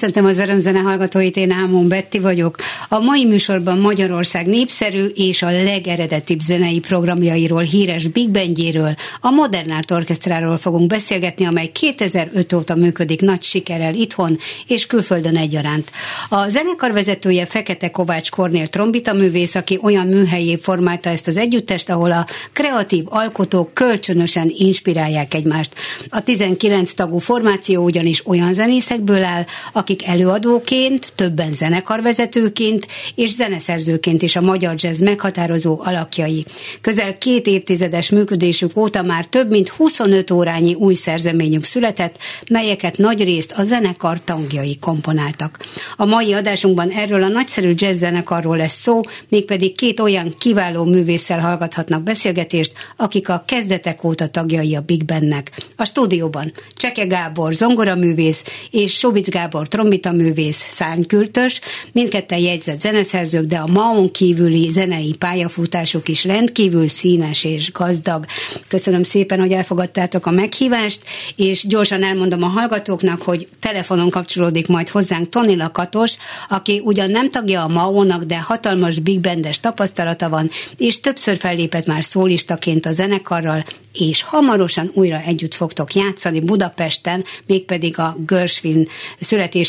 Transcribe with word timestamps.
Köszöntöm 0.00 0.24
az 0.24 0.38
örömzene 0.38 0.78
hallgatóit, 0.78 1.36
én 1.36 1.50
Ámon 1.50 1.88
Betti 1.88 2.18
vagyok. 2.18 2.56
A 2.88 2.98
mai 2.98 3.24
műsorban 3.24 3.78
Magyarország 3.78 4.46
népszerű 4.46 5.04
és 5.04 5.42
a 5.42 5.50
legeredetibb 5.50 6.40
zenei 6.40 6.78
programjairól, 6.78 7.62
híres 7.62 8.08
Big 8.08 8.30
Bandjéről, 8.30 8.94
a 9.20 9.30
Modern 9.30 9.70
Art 9.70 9.90
Orchestráról 9.90 10.56
fogunk 10.56 10.86
beszélgetni, 10.86 11.44
amely 11.44 11.66
2005 11.66 12.52
óta 12.52 12.74
működik 12.74 13.20
nagy 13.20 13.42
sikerrel 13.42 13.94
itthon 13.94 14.38
és 14.66 14.86
külföldön 14.86 15.36
egyaránt. 15.36 15.90
A 16.28 16.48
zenekar 16.48 16.92
vezetője 16.92 17.46
Fekete 17.46 17.90
Kovács 17.90 18.30
Kornél 18.30 18.66
trombita 18.66 19.12
művész, 19.12 19.54
aki 19.54 19.78
olyan 19.82 20.06
műhelyé 20.06 20.56
formálta 20.56 21.10
ezt 21.10 21.26
az 21.26 21.36
együttest, 21.36 21.90
ahol 21.90 22.12
a 22.12 22.26
kreatív 22.52 23.04
alkotók 23.08 23.74
kölcsönösen 23.74 24.52
inspirálják 24.56 25.34
egymást. 25.34 25.74
A 26.08 26.20
19 26.20 26.92
tagú 26.92 27.18
formáció 27.18 27.84
ugyanis 27.84 28.26
olyan 28.26 28.52
zenészekből 28.52 29.24
áll, 29.24 29.44
akik 29.72 29.89
előadóként, 29.98 31.12
többen 31.14 31.52
zenekarvezetőként 31.52 32.86
és 33.14 33.30
zeneszerzőként 33.30 34.22
is 34.22 34.36
a 34.36 34.40
magyar 34.40 34.74
jazz 34.76 35.00
meghatározó 35.00 35.80
alakjai. 35.82 36.44
Közel 36.80 37.18
két 37.18 37.46
évtizedes 37.46 38.10
működésük 38.10 38.76
óta 38.76 39.02
már 39.02 39.24
több 39.24 39.50
mint 39.50 39.68
25 39.68 40.30
órányi 40.30 40.74
új 40.74 40.94
szerzeményük 40.94 41.64
született, 41.64 42.16
melyeket 42.48 42.98
nagyrészt 42.98 43.52
a 43.56 43.62
zenekar 43.62 44.24
tagjai 44.24 44.78
komponáltak. 44.78 45.58
A 45.96 46.04
mai 46.04 46.32
adásunkban 46.32 46.88
erről 46.88 47.22
a 47.22 47.28
nagyszerű 47.28 47.72
jazz 47.76 48.04
lesz 48.42 48.80
szó, 48.80 49.00
mégpedig 49.28 49.74
két 49.74 50.00
olyan 50.00 50.34
kiváló 50.38 50.84
művésszel 50.84 51.40
hallgathatnak 51.40 52.02
beszélgetést, 52.02 52.72
akik 52.96 53.28
a 53.28 53.44
kezdetek 53.46 54.04
óta 54.04 54.26
tagjai 54.26 54.76
a 54.76 54.80
Big 54.80 55.04
Bandnek. 55.04 55.50
A 55.76 55.84
stúdióban 55.84 56.52
Cseke 56.74 57.04
Gábor, 57.04 57.54
zongoraművész 57.54 58.44
és 58.70 58.92
Sobic 58.92 59.28
Gábor 59.30 59.68
trombita 59.80 60.12
művész, 60.12 60.66
szárnykültös, 60.68 61.60
mindketten 61.92 62.38
jegyzett 62.38 62.80
zeneszerzők, 62.80 63.44
de 63.44 63.56
a 63.56 63.66
Maon 63.66 64.10
kívüli 64.10 64.68
zenei 64.70 65.14
pályafutásuk 65.18 66.08
is 66.08 66.24
rendkívül 66.24 66.88
színes 66.88 67.44
és 67.44 67.72
gazdag. 67.72 68.24
Köszönöm 68.68 69.02
szépen, 69.02 69.38
hogy 69.38 69.52
elfogadtátok 69.52 70.26
a 70.26 70.30
meghívást, 70.30 71.02
és 71.36 71.66
gyorsan 71.66 72.04
elmondom 72.04 72.42
a 72.42 72.46
hallgatóknak, 72.46 73.22
hogy 73.22 73.48
telefonon 73.60 74.10
kapcsolódik 74.10 74.66
majd 74.66 74.88
hozzánk 74.88 75.28
Toni 75.28 75.56
Lakatos, 75.56 76.16
aki 76.48 76.80
ugyan 76.84 77.10
nem 77.10 77.30
tagja 77.30 77.62
a 77.62 77.68
Maónak, 77.68 78.22
de 78.22 78.40
hatalmas 78.40 78.98
big 78.98 79.20
bandes 79.20 79.60
tapasztalata 79.60 80.28
van, 80.28 80.50
és 80.76 81.00
többször 81.00 81.36
fellépett 81.36 81.86
már 81.86 82.04
szólistaként 82.04 82.86
a 82.86 82.92
zenekarral, 82.92 83.64
és 83.92 84.22
hamarosan 84.22 84.90
újra 84.94 85.20
együtt 85.20 85.54
fogtok 85.54 85.94
játszani 85.94 86.40
Budapesten, 86.40 87.24
mégpedig 87.46 87.98
a 87.98 88.16
Gershwin 88.26 88.88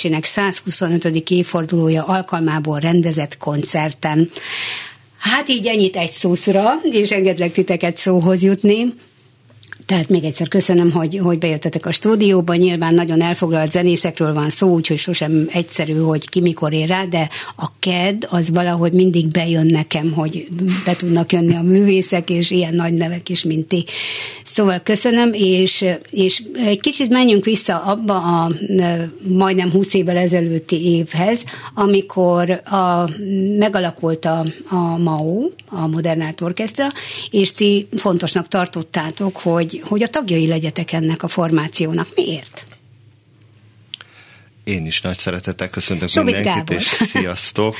születésének 0.01 0.25
125. 0.25 1.29
évfordulója 1.29 2.03
alkalmából 2.03 2.79
rendezett 2.79 3.37
koncerten. 3.37 4.29
Hát 5.17 5.49
így 5.49 5.67
ennyit 5.67 5.95
egy 5.95 6.11
szószra, 6.11 6.73
és 6.91 7.11
engedlek 7.11 7.51
titeket 7.51 7.97
szóhoz 7.97 8.43
jutni. 8.43 8.93
Tehát 9.85 10.09
még 10.09 10.23
egyszer 10.23 10.47
köszönöm, 10.47 10.91
hogy, 10.91 11.19
hogy 11.23 11.37
bejöttetek 11.37 11.85
a 11.85 11.91
stúdióba. 11.91 12.55
Nyilván 12.55 12.93
nagyon 12.93 13.21
elfoglalt 13.21 13.71
zenészekről 13.71 14.33
van 14.33 14.49
szó, 14.49 14.73
úgyhogy 14.73 14.97
sosem 14.97 15.47
egyszerű, 15.51 15.93
hogy 15.93 16.29
ki 16.29 16.41
mikor 16.41 16.73
ér 16.73 16.87
rá, 16.87 17.05
de 17.05 17.29
a 17.55 17.71
KED 17.79 18.27
az 18.29 18.49
valahogy 18.49 18.93
mindig 18.93 19.27
bejön 19.27 19.65
nekem, 19.65 20.11
hogy 20.11 20.47
be 20.85 20.95
tudnak 20.95 21.31
jönni 21.31 21.55
a 21.55 21.61
művészek, 21.61 22.29
és 22.29 22.51
ilyen 22.51 22.75
nagy 22.75 22.93
nevek 22.93 23.29
is, 23.29 23.43
mint 23.43 23.67
ti. 23.67 23.85
Szóval 24.43 24.79
köszönöm, 24.83 25.29
és, 25.33 25.85
és 26.09 26.43
egy 26.53 26.79
kicsit 26.79 27.09
menjünk 27.09 27.45
vissza 27.45 27.77
abba 27.77 28.43
a 28.43 28.51
majdnem 29.27 29.71
20 29.71 29.93
évvel 29.93 30.17
ezelőtti 30.17 30.85
évhez, 30.85 31.43
amikor 31.73 32.49
a, 32.51 33.09
megalakult 33.57 34.25
a, 34.25 34.45
a 34.69 34.97
MAO, 34.97 35.49
a 35.69 35.87
Modern 35.87 36.21
Art 36.21 36.41
Orchestra, 36.41 36.87
és 37.29 37.51
ti 37.51 37.87
fontosnak 37.95 38.47
tartottátok, 38.47 39.37
hogy 39.37 39.70
hogy, 39.79 40.03
a 40.03 40.07
tagjai 40.07 40.47
legyetek 40.47 40.91
ennek 40.91 41.23
a 41.23 41.27
formációnak. 41.27 42.07
Miért? 42.15 42.67
Én 44.63 44.85
is 44.85 45.01
nagy 45.01 45.17
szeretettel 45.17 45.69
köszöntök 45.69 46.09
Sobic 46.09 46.33
mindenkit, 46.33 46.65
Gábor. 46.65 46.75
és 46.75 46.87
sziasztok! 47.13 47.75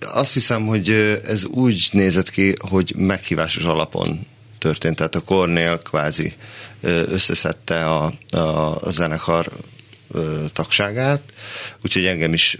Azt 0.00 0.32
hiszem, 0.32 0.66
hogy 0.66 0.90
ez 1.26 1.44
úgy 1.44 1.88
nézett 1.92 2.30
ki, 2.30 2.54
hogy 2.68 2.94
meghívásos 2.96 3.64
alapon 3.64 4.26
történt. 4.58 4.96
Tehát 4.96 5.14
a 5.14 5.20
Kornél 5.20 5.78
kvázi 5.78 6.34
összeszedte 6.82 7.86
a, 7.86 8.12
a, 8.30 8.38
a 8.80 8.90
zenekar 8.90 9.52
tagságát, 10.52 11.20
úgyhogy 11.84 12.04
engem 12.04 12.32
is 12.32 12.58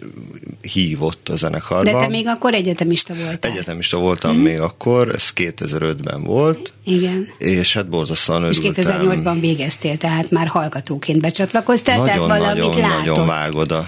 hívott 0.61 1.29
a 1.29 1.37
zenekarba. 1.37 1.93
De 1.93 1.99
te 1.99 2.09
még 2.09 2.27
akkor 2.27 2.55
egyetemista 2.55 3.15
voltál. 3.15 3.51
Egyetemista 3.51 3.97
voltam 3.97 4.33
hmm. 4.33 4.43
még 4.43 4.61
akkor, 4.61 5.09
ez 5.15 5.31
2005-ben 5.35 6.23
volt. 6.23 6.73
Igen. 6.85 7.29
És 7.39 7.75
hát 7.75 7.89
borzasztóan 7.89 8.43
örültem. 8.43 8.73
És 8.77 8.85
2008-ban 8.87 9.37
végeztél, 9.41 9.97
tehát 9.97 10.31
már 10.31 10.47
hallgatóként 10.47 11.21
becsatlakoztál, 11.21 11.99
nagyon, 11.99 12.15
tehát 12.15 12.41
valamit 12.41 12.63
nagyon, 12.63 12.81
látott. 12.81 13.07
Nagyon 13.07 13.27
vágod 13.27 13.73
a, 13.73 13.87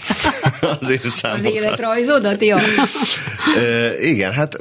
az 0.81 0.91
én 0.91 0.99
Az 1.23 1.45
életrajzodat, 1.45 2.45
jó. 2.45 2.57
igen, 4.01 4.33
hát 4.33 4.59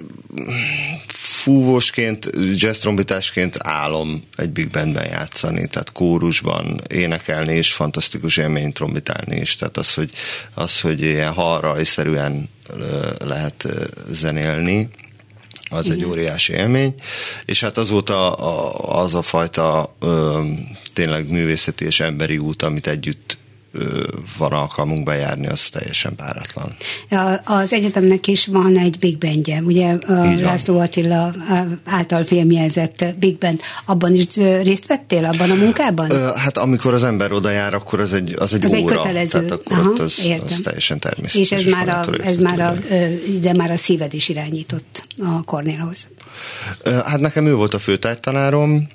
fúvósként, 1.43 2.29
jazz 2.53 2.77
trombitásként 2.77 3.57
álom 3.59 4.21
egy 4.35 4.49
big 4.49 4.69
bandben 4.69 5.05
játszani, 5.05 5.67
tehát 5.67 5.91
kórusban 5.91 6.81
énekelni 6.89 7.53
és 7.53 7.73
fantasztikus 7.73 8.37
élmény 8.37 8.73
trombitálni 8.73 9.35
is, 9.35 9.55
tehát 9.55 9.77
az, 9.77 9.93
hogy, 9.93 10.11
az, 10.53 10.79
hogy 10.79 11.01
ilyen 11.01 11.33
halrajszerűen 11.33 12.49
lehet 13.19 13.67
zenélni, 14.09 14.89
az 15.69 15.85
Igen. 15.85 15.97
egy 15.97 16.05
óriási 16.05 16.53
élmény, 16.53 16.93
és 17.45 17.61
hát 17.61 17.77
azóta 17.77 18.33
az 18.73 19.15
a 19.15 19.21
fajta 19.21 19.95
ö, 19.99 20.41
tényleg 20.93 21.29
művészeti 21.29 21.85
és 21.85 21.99
emberi 21.99 22.37
út, 22.37 22.61
amit 22.61 22.87
együtt 22.87 23.37
van 24.37 24.51
alkalmunk 24.51 25.03
bejárni, 25.03 25.47
az 25.47 25.69
teljesen 25.69 26.15
páratlan. 26.15 26.73
Az 27.43 27.73
egyetemnek 27.73 28.27
is 28.27 28.45
van 28.45 28.77
egy 28.77 28.99
Big 28.99 29.17
Bandje, 29.17 29.61
ugye 29.61 29.93
a 29.93 30.41
László 30.41 30.79
Attila 30.79 31.33
által 31.85 32.23
filmjelzett 32.23 33.05
Big 33.19 33.37
Band. 33.37 33.61
Abban 33.85 34.15
is 34.15 34.25
részt 34.61 34.87
vettél, 34.87 35.25
abban 35.25 35.51
a 35.51 35.55
munkában? 35.55 36.35
Hát 36.35 36.57
amikor 36.57 36.93
az 36.93 37.03
ember 37.03 37.31
oda 37.31 37.49
jár, 37.49 37.73
akkor 37.73 37.99
az 37.99 38.13
egy, 38.13 38.35
az 38.37 38.53
egy 38.53 38.63
az 38.63 38.73
óra. 38.73 38.79
egy 38.79 38.85
kötelező. 38.85 39.39
Tehát 39.39 39.51
akkor 39.51 39.77
Aha, 39.77 39.89
ott 39.89 39.99
az, 39.99 40.31
az 40.45 40.59
teljesen 40.63 40.99
természetes. 40.99 41.51
És 41.51 41.65
ez 41.65 41.65
már, 41.65 41.87
a, 41.89 42.23
ez 42.23 42.39
már 42.39 42.59
a, 42.59 42.75
de 43.41 43.53
már 43.53 43.71
a 43.71 43.77
szíved 43.77 44.13
is 44.13 44.29
irányított 44.29 45.07
a 45.17 45.43
Kornélhoz. 45.43 46.07
Hát 46.83 47.19
nekem 47.19 47.45
ő 47.45 47.55
volt 47.55 47.73
a 47.73 47.79
főtártanárom, 47.79 48.89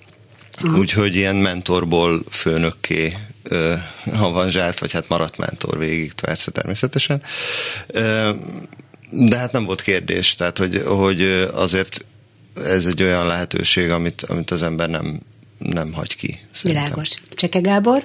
úgyhogy 0.77 1.15
ilyen 1.15 1.37
mentorból 1.37 2.23
főnökké 2.31 3.17
avanzsált, 4.21 4.79
vagy 4.79 4.93
hát 4.93 5.09
maradt 5.09 5.37
mentor 5.37 5.79
végig, 5.79 6.13
persze 6.13 6.51
természetesen. 6.51 7.23
De 9.11 9.39
hát 9.39 9.53
nem 9.53 9.65
volt 9.65 9.83
kérdés, 9.83 10.35
tehát 10.35 10.59
hogy, 10.59 10.83
hogy 10.87 11.23
azért 11.55 12.07
ez 12.55 12.85
egy 12.85 13.03
olyan 13.03 13.27
lehetőség, 13.27 13.91
amit, 13.91 14.23
amit 14.23 14.51
az 14.51 14.63
ember 14.63 14.89
nem, 14.89 15.21
nem 15.59 15.93
hagy 15.93 16.17
ki. 16.17 16.41
Szerintem. 16.53 16.85
Világos. 16.85 17.11
Cseke 17.35 17.61
Gábor, 17.61 18.03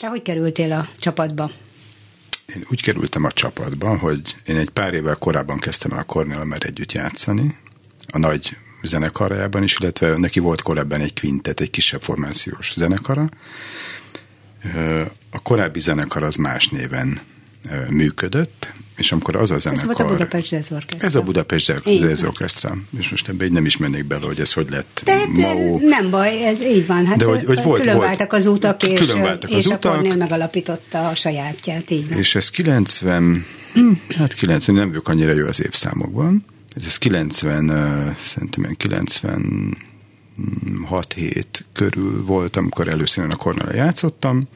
te 0.00 0.08
hogy 0.08 0.22
kerültél 0.22 0.72
a 0.72 0.88
csapatba? 0.98 1.50
Én 2.54 2.66
úgy 2.70 2.82
kerültem 2.82 3.24
a 3.24 3.32
csapatba, 3.32 3.96
hogy 3.96 4.36
én 4.46 4.56
egy 4.56 4.70
pár 4.70 4.94
évvel 4.94 5.16
korábban 5.16 5.58
kezdtem 5.58 5.92
el 5.92 5.98
a 5.98 6.02
Cornell 6.02 6.44
mer 6.44 6.62
együtt 6.64 6.92
játszani, 6.92 7.58
a 8.06 8.18
nagy 8.18 8.56
zenekarjában 8.82 9.62
is, 9.62 9.76
illetve 9.80 10.16
neki 10.16 10.40
volt 10.40 10.62
korábban 10.62 11.00
egy 11.00 11.20
quintet, 11.20 11.60
egy 11.60 11.70
kisebb 11.70 12.02
formációs 12.02 12.72
zenekara, 12.74 13.28
a 15.30 15.42
korábbi 15.42 15.80
zenekar 15.80 16.22
az 16.22 16.36
más 16.36 16.68
néven 16.68 17.20
működött, 17.88 18.72
és 18.96 19.12
amikor 19.12 19.36
az 19.36 19.50
a 19.50 19.58
zenekar... 19.58 19.90
Ez 19.90 19.96
volt 19.96 20.10
a 20.10 20.12
Budapest 20.12 20.50
Jazz 20.50 20.72
Orchestra. 20.72 21.08
Ez 21.08 21.14
a 21.14 21.22
Budapest 21.22 21.68
Jazz 21.84 22.22
Orchestra. 22.22 22.74
És 22.98 23.08
most 23.08 23.28
ebbe 23.28 23.44
így 23.44 23.52
nem 23.52 23.66
is 23.66 23.76
mennék 23.76 24.04
bele, 24.04 24.26
hogy 24.26 24.40
ez 24.40 24.52
hogy 24.52 24.70
lett 24.70 25.00
De 25.04 25.26
Mao. 25.28 25.78
Nem 25.78 26.10
baj, 26.10 26.44
ez 26.44 26.60
így 26.62 26.86
van. 26.86 27.06
Hát 27.06 27.16
De 27.16 27.24
hogy, 27.24 27.44
hogy 27.44 27.62
volt, 27.62 27.80
különváltak 27.80 28.32
az 28.32 28.46
utak, 28.46 28.82
és, 28.82 28.98
különváltak 28.98 29.50
és 29.50 29.56
az 29.56 29.66
utak, 29.66 29.94
akkor 29.94 30.16
megalapította 30.16 31.08
a 31.08 31.14
sajátját. 31.14 31.90
Így 31.90 32.08
van. 32.08 32.18
És 32.18 32.34
ez 32.34 32.50
90, 32.50 33.44
hm, 33.72 33.92
hát 34.16 34.34
90, 34.34 34.76
nem 34.76 34.88
vagyok 34.88 35.08
annyira 35.08 35.32
jó 35.32 35.46
az 35.46 35.62
évszámokban. 35.62 36.44
Ez 36.76 36.98
90, 36.98 38.16
szerintem 38.18 38.74
90 38.76 39.76
6 40.84 41.12
hét 41.12 41.64
körül 41.72 42.24
volt, 42.24 42.56
amikor 42.56 42.88
először 42.88 43.30
a 43.30 43.36
Cornell 43.36 43.74
játszottam, 43.74 44.48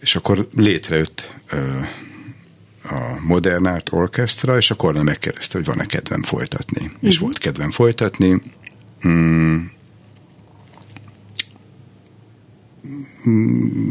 és 0.00 0.16
akkor 0.16 0.48
létrejött 0.56 1.34
a 2.82 3.20
Modern 3.20 3.66
Art 3.66 3.92
Orchestra, 3.92 4.56
és 4.56 4.70
a 4.70 4.74
Cornell 4.74 5.02
megkérdezte, 5.02 5.58
hogy 5.58 5.66
van-e 5.66 5.86
kedvem 5.86 6.22
folytatni. 6.22 6.84
Uh-huh. 6.84 6.98
És 7.00 7.14
mhm. 7.14 7.24
volt 7.24 7.38
kedvem 7.38 7.70
folytatni. 7.70 8.42
Mm, 9.06 9.64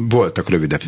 voltak 0.09 0.49
rövidebb, 0.49 0.81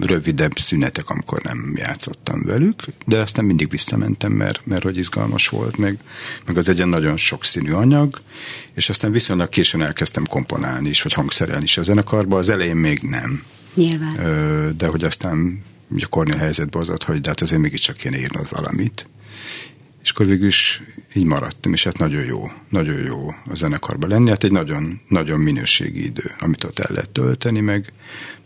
rövidebb 0.00 0.58
szünetek, 0.58 1.08
amikor 1.10 1.42
nem 1.42 1.72
játszottam 1.76 2.42
velük, 2.42 2.82
de 3.06 3.18
aztán 3.18 3.44
mindig 3.44 3.70
visszamentem, 3.70 4.32
mert, 4.32 4.66
mert 4.66 4.82
hogy 4.82 4.96
izgalmas 4.96 5.48
volt, 5.48 5.76
meg, 5.76 5.98
meg 6.46 6.56
az 6.56 6.68
egy 6.68 6.86
nagyon 6.86 7.16
sokszínű 7.16 7.72
anyag, 7.72 8.20
és 8.74 8.88
aztán 8.88 9.12
viszonylag 9.12 9.48
későn 9.48 9.82
elkezdtem 9.82 10.26
komponálni 10.26 10.88
is, 10.88 11.02
vagy 11.02 11.12
hangszerelni 11.12 11.64
is 11.64 11.76
a 11.76 11.82
zenekarba, 11.82 12.38
az 12.38 12.48
elején 12.48 12.76
még 12.76 13.00
nem. 13.02 13.42
Nyilván. 13.74 14.76
De 14.76 14.86
hogy 14.86 15.04
aztán 15.04 15.62
ugye 15.88 16.06
Kornél 16.10 16.36
helyzetbe 16.36 16.78
hozott, 16.78 17.02
hogy 17.02 17.20
de 17.20 17.28
hát 17.28 17.40
azért 17.40 17.60
mégiscsak 17.60 17.96
kéne 17.96 18.18
írnod 18.18 18.46
valamit. 18.50 19.06
És 20.04 20.10
akkor 20.10 20.26
végül 20.26 20.46
is 20.46 20.82
így 21.14 21.24
maradtam, 21.24 21.72
és 21.72 21.84
hát 21.84 21.98
nagyon 21.98 22.24
jó, 22.24 22.50
nagyon 22.68 23.02
jó 23.02 23.28
a 23.28 23.54
zenekarban 23.54 24.08
lenni. 24.08 24.28
Hát 24.28 24.44
egy 24.44 24.52
nagyon, 24.52 25.00
nagyon 25.08 25.40
minőségi 25.40 26.04
idő, 26.04 26.30
amit 26.38 26.64
ott 26.64 26.78
el 26.78 26.94
lehet 26.94 27.10
tölteni, 27.10 27.60
meg, 27.60 27.92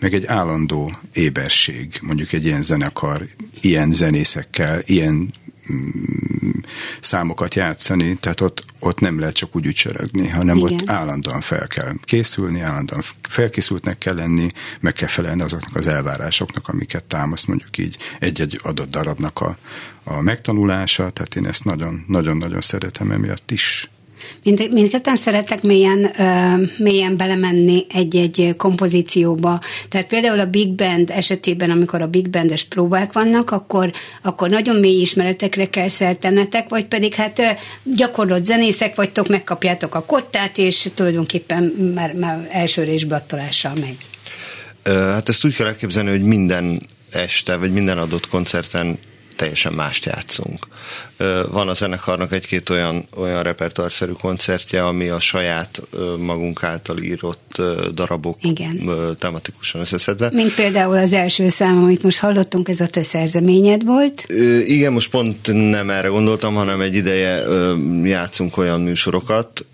meg 0.00 0.14
egy 0.14 0.26
állandó 0.26 0.92
éberség, 1.12 1.98
mondjuk 2.02 2.32
egy 2.32 2.44
ilyen 2.44 2.62
zenekar, 2.62 3.28
ilyen 3.60 3.92
zenészekkel, 3.92 4.82
ilyen 4.86 5.34
mm, 5.72 6.57
számokat 7.00 7.54
játszani, 7.54 8.16
tehát 8.16 8.40
ott, 8.40 8.64
ott 8.78 9.00
nem 9.00 9.18
lehet 9.18 9.34
csak 9.34 9.56
úgy 9.56 9.66
ücsörögni, 9.66 10.28
hanem 10.28 10.56
Igen. 10.56 10.72
ott 10.72 10.88
állandóan 10.90 11.40
fel 11.40 11.66
kell 11.66 11.92
készülni, 12.04 12.60
állandóan 12.60 13.02
felkészültnek 13.28 13.98
kell 13.98 14.14
lenni, 14.14 14.50
meg 14.80 14.92
kell 14.92 15.08
felelni 15.08 15.42
azoknak 15.42 15.76
az 15.76 15.86
elvárásoknak, 15.86 16.68
amiket 16.68 17.04
támaszt 17.04 17.46
mondjuk 17.46 17.78
így 17.78 17.96
egy-egy 18.18 18.60
adott 18.62 18.90
darabnak 18.90 19.40
a, 19.40 19.56
a 20.04 20.20
megtanulása, 20.20 21.10
tehát 21.10 21.34
én 21.34 21.46
ezt 21.46 21.64
nagyon-nagyon 22.06 22.60
szeretem 22.60 23.10
emiatt 23.10 23.50
is. 23.50 23.90
Mind, 24.42 24.68
mindketten 24.72 25.16
szeretek 25.16 25.62
mélyen, 25.62 26.10
mélyen 26.78 27.16
belemenni 27.16 27.86
egy-egy 27.94 28.54
kompozícióba. 28.56 29.60
Tehát 29.88 30.08
például 30.08 30.38
a 30.38 30.46
Big 30.46 30.74
Band 30.74 31.10
esetében, 31.10 31.70
amikor 31.70 32.02
a 32.02 32.06
Big 32.06 32.30
Bandes 32.30 32.64
próbák 32.64 33.12
vannak, 33.12 33.50
akkor, 33.50 33.92
akkor 34.22 34.50
nagyon 34.50 34.76
mély 34.76 35.00
ismeretekre 35.00 35.68
kell 35.68 35.88
szertenetek, 35.88 36.68
vagy 36.68 36.84
pedig 36.84 37.14
hát 37.14 37.42
gyakorlott 37.82 38.44
zenészek 38.44 38.94
vagytok, 38.94 39.28
megkapjátok 39.28 39.94
a 39.94 40.04
kottát, 40.04 40.58
és 40.58 40.88
tulajdonképpen 40.94 41.62
már, 41.94 42.12
már 42.12 42.48
első 42.50 42.82
résblattolással 42.82 43.72
megy. 43.80 43.96
Hát 44.94 45.28
ezt 45.28 45.44
úgy 45.44 45.54
kell 45.54 45.66
elképzelni, 45.66 46.10
hogy 46.10 46.22
minden 46.22 46.82
este, 47.10 47.56
vagy 47.56 47.72
minden 47.72 47.98
adott 47.98 48.28
koncerten 48.28 48.98
teljesen 49.38 49.72
mást 49.72 50.04
játszunk. 50.04 50.66
Van 51.50 51.68
a 51.68 51.74
zenekarnak 51.74 52.32
egy-két 52.32 52.70
olyan, 52.70 53.08
olyan 53.16 53.42
repertoárszerű 53.42 54.12
koncertje, 54.12 54.86
ami 54.86 55.08
a 55.08 55.20
saját 55.20 55.82
magunk 56.18 56.62
által 56.62 56.98
írott 56.98 57.62
darabok 57.94 58.36
Igen. 58.42 58.90
tematikusan 59.18 59.80
összeszedve. 59.80 60.30
Mint 60.32 60.54
például 60.54 60.96
az 60.96 61.12
első 61.12 61.48
szám, 61.48 61.82
amit 61.82 62.02
most 62.02 62.18
hallottunk, 62.18 62.68
ez 62.68 62.80
a 62.80 62.86
te 62.86 63.02
szerzeményed 63.02 63.84
volt? 63.84 64.24
Igen, 64.66 64.92
most 64.92 65.10
pont 65.10 65.70
nem 65.70 65.90
erre 65.90 66.08
gondoltam, 66.08 66.54
hanem 66.54 66.80
egy 66.80 66.94
ideje 66.94 67.42
játszunk 68.04 68.56
olyan 68.56 68.80
műsorokat, 68.80 69.66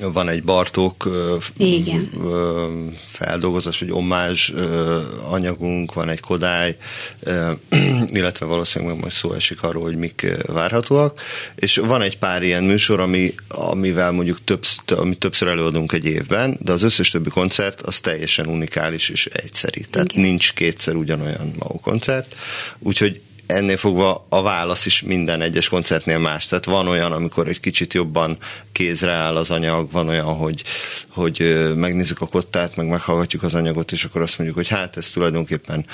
van 0.00 0.28
egy 0.28 0.42
Bartók 0.42 1.08
Igen. 1.56 2.10
feldolgozás, 3.06 3.80
vagy 3.80 3.90
omázs 3.90 4.52
anyagunk, 5.30 5.94
van 5.94 6.08
egy 6.08 6.20
Kodály, 6.20 6.76
illetve 8.18 8.46
valószínűleg 8.46 8.98
majd 9.00 9.12
szó 9.12 9.32
esik 9.32 9.62
arról, 9.62 9.82
hogy 9.82 9.96
mik 9.96 10.26
várhatóak, 10.46 11.20
és 11.54 11.76
van 11.76 12.02
egy 12.02 12.18
pár 12.18 12.42
ilyen 12.42 12.64
műsor, 12.64 13.00
ami, 13.00 13.34
amivel 13.48 14.12
mondjuk 14.12 14.44
többsz, 14.44 14.78
amit 14.86 15.18
többször 15.18 15.48
előadunk 15.48 15.92
egy 15.92 16.04
évben, 16.04 16.56
de 16.60 16.72
az 16.72 16.82
összes 16.82 17.10
többi 17.10 17.30
koncert 17.30 17.80
az 17.80 18.00
teljesen 18.00 18.46
unikális 18.46 19.08
és 19.08 19.26
egyszeri. 19.26 19.86
Tehát 19.90 20.12
Igen. 20.12 20.24
nincs 20.24 20.52
kétszer 20.52 20.94
ugyanolyan 20.94 21.54
MAU 21.58 21.80
koncert, 21.80 22.34
úgyhogy 22.78 23.20
ennél 23.48 23.76
fogva 23.76 24.26
a 24.28 24.42
válasz 24.42 24.86
is 24.86 25.02
minden 25.02 25.40
egyes 25.40 25.68
koncertnél 25.68 26.18
más. 26.18 26.46
Tehát 26.46 26.64
van 26.64 26.88
olyan, 26.88 27.12
amikor 27.12 27.48
egy 27.48 27.60
kicsit 27.60 27.94
jobban 27.94 28.36
kézre 28.72 29.12
áll 29.12 29.36
az 29.36 29.50
anyag, 29.50 29.90
van 29.90 30.08
olyan, 30.08 30.24
hogy, 30.24 30.62
hogy 31.08 31.68
megnézzük 31.76 32.20
a 32.20 32.26
kottát, 32.26 32.76
meg 32.76 32.86
meghallgatjuk 32.86 33.42
az 33.42 33.54
anyagot, 33.54 33.92
és 33.92 34.04
akkor 34.04 34.22
azt 34.22 34.38
mondjuk, 34.38 34.58
hogy 34.58 34.68
hát 34.68 34.96
ez 34.96 35.10
tulajdonképpen 35.10 35.86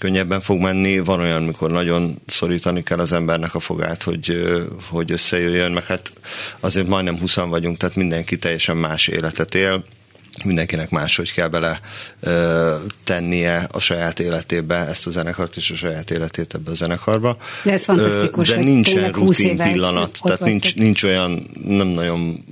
könnyebben 0.00 0.40
fog 0.40 0.60
menni. 0.60 0.98
Van 0.98 1.20
olyan, 1.20 1.42
amikor 1.42 1.70
nagyon 1.70 2.16
szorítani 2.26 2.82
kell 2.82 2.98
az 2.98 3.12
embernek 3.12 3.54
a 3.54 3.60
fogát, 3.60 4.02
hogy, 4.02 4.42
hogy 4.90 5.12
összejöjjön, 5.12 5.72
meg 5.72 5.84
hát 5.84 6.12
azért 6.60 6.86
majdnem 6.86 7.18
20 7.18 7.34
vagyunk, 7.36 7.76
tehát 7.76 7.96
mindenki 7.96 8.38
teljesen 8.38 8.76
más 8.76 9.08
életet 9.08 9.54
él 9.54 9.84
mindenkinek 10.44 10.90
máshogy 10.90 11.32
kell 11.32 11.48
bele 11.48 11.80
ö, 12.20 12.74
tennie 13.04 13.68
a 13.72 13.78
saját 13.78 14.20
életébe 14.20 14.76
ezt 14.76 15.06
a 15.06 15.10
zenekart 15.10 15.56
és 15.56 15.70
a 15.70 15.74
saját 15.74 16.10
életét 16.10 16.54
ebbe 16.54 16.70
a 16.70 16.74
zenekarba. 16.74 17.36
De 17.64 17.72
ez 17.72 17.84
fantasztikus, 17.84 18.48
De 18.48 18.56
nincsen 18.56 19.12
rutin 19.12 19.56
pillanat, 19.56 20.18
tehát 20.22 20.40
nincs, 20.40 20.74
nincs 20.74 21.02
olyan, 21.02 21.50
nem 21.64 21.86
nagyon 21.86 22.44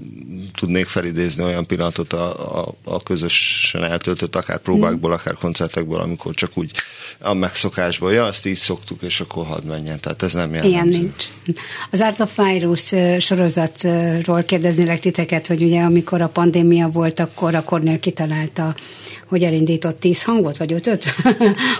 tudnék 0.55 0.87
felidézni 0.87 1.43
olyan 1.45 1.67
pillanatot 1.67 2.13
a, 2.13 2.59
a, 2.61 2.75
a 2.85 3.03
közösen 3.03 3.85
eltöltött 3.85 4.37
akár 4.37 4.59
próbákból, 4.59 5.11
hmm. 5.11 5.19
akár 5.21 5.35
koncertekből, 5.35 6.01
amikor 6.01 6.35
csak 6.35 6.51
úgy 6.55 6.71
a 7.19 7.35
megszokásból, 7.35 8.13
ja, 8.13 8.27
ezt 8.27 8.47
így 8.47 8.57
szoktuk, 8.57 9.03
és 9.03 9.21
akkor 9.21 9.47
hadd 9.47 9.65
menjen. 9.65 10.01
Tehát 10.01 10.23
ez 10.23 10.33
nem 10.33 10.55
jelent. 10.55 10.73
Ilyen 10.73 10.89
nincs. 10.89 11.25
Az 11.91 12.01
Art 12.01 12.21
of 12.21 12.37
Virus 12.37 12.93
sorozatról 13.19 14.43
kérdeznélek 14.43 14.99
titeket, 14.99 15.47
hogy 15.47 15.63
ugye 15.63 15.83
amikor 15.83 16.21
a 16.21 16.29
pandémia 16.29 16.89
volt, 16.89 17.21
akkor 17.21 17.55
a 17.55 17.65
Cornél 17.75 17.99
kitalálta, 17.99 18.75
hogy 19.27 19.43
elindított 19.43 20.01
tíz 20.01 20.23
hangot, 20.23 20.57
vagy 20.57 20.73
ötöt? 20.73 21.15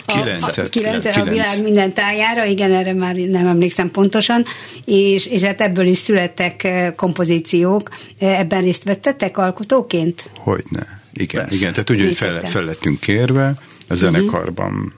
Kilencet. 0.07 0.69
Kilencet 0.77 1.17
a 1.17 1.25
világ 1.25 1.63
minden 1.63 1.93
tájára, 1.93 2.45
igen, 2.45 2.73
erre 2.73 2.93
már 2.93 3.15
nem 3.15 3.47
emlékszem 3.47 3.91
pontosan, 3.91 4.45
és, 4.85 5.27
és 5.27 5.43
hát 5.43 5.61
ebből 5.61 5.87
is 5.87 5.99
születtek 5.99 6.69
kompozíciók. 6.97 7.89
Ebben 8.19 8.63
részt 8.63 8.85
vettetek 8.85 9.39
alkotóként? 9.39 10.31
Hogyne. 10.37 11.03
Igen, 11.13 11.41
Persze. 11.41 11.57
igen, 11.57 11.73
tehát 11.73 11.91
úgy, 11.91 12.01
hogy 12.01 12.15
fel, 12.15 12.41
fel 12.41 12.65
lettünk 12.65 13.01
kérve, 13.01 13.47
a 13.47 13.55
mhm. 13.89 13.95
zenekarban 13.95 14.95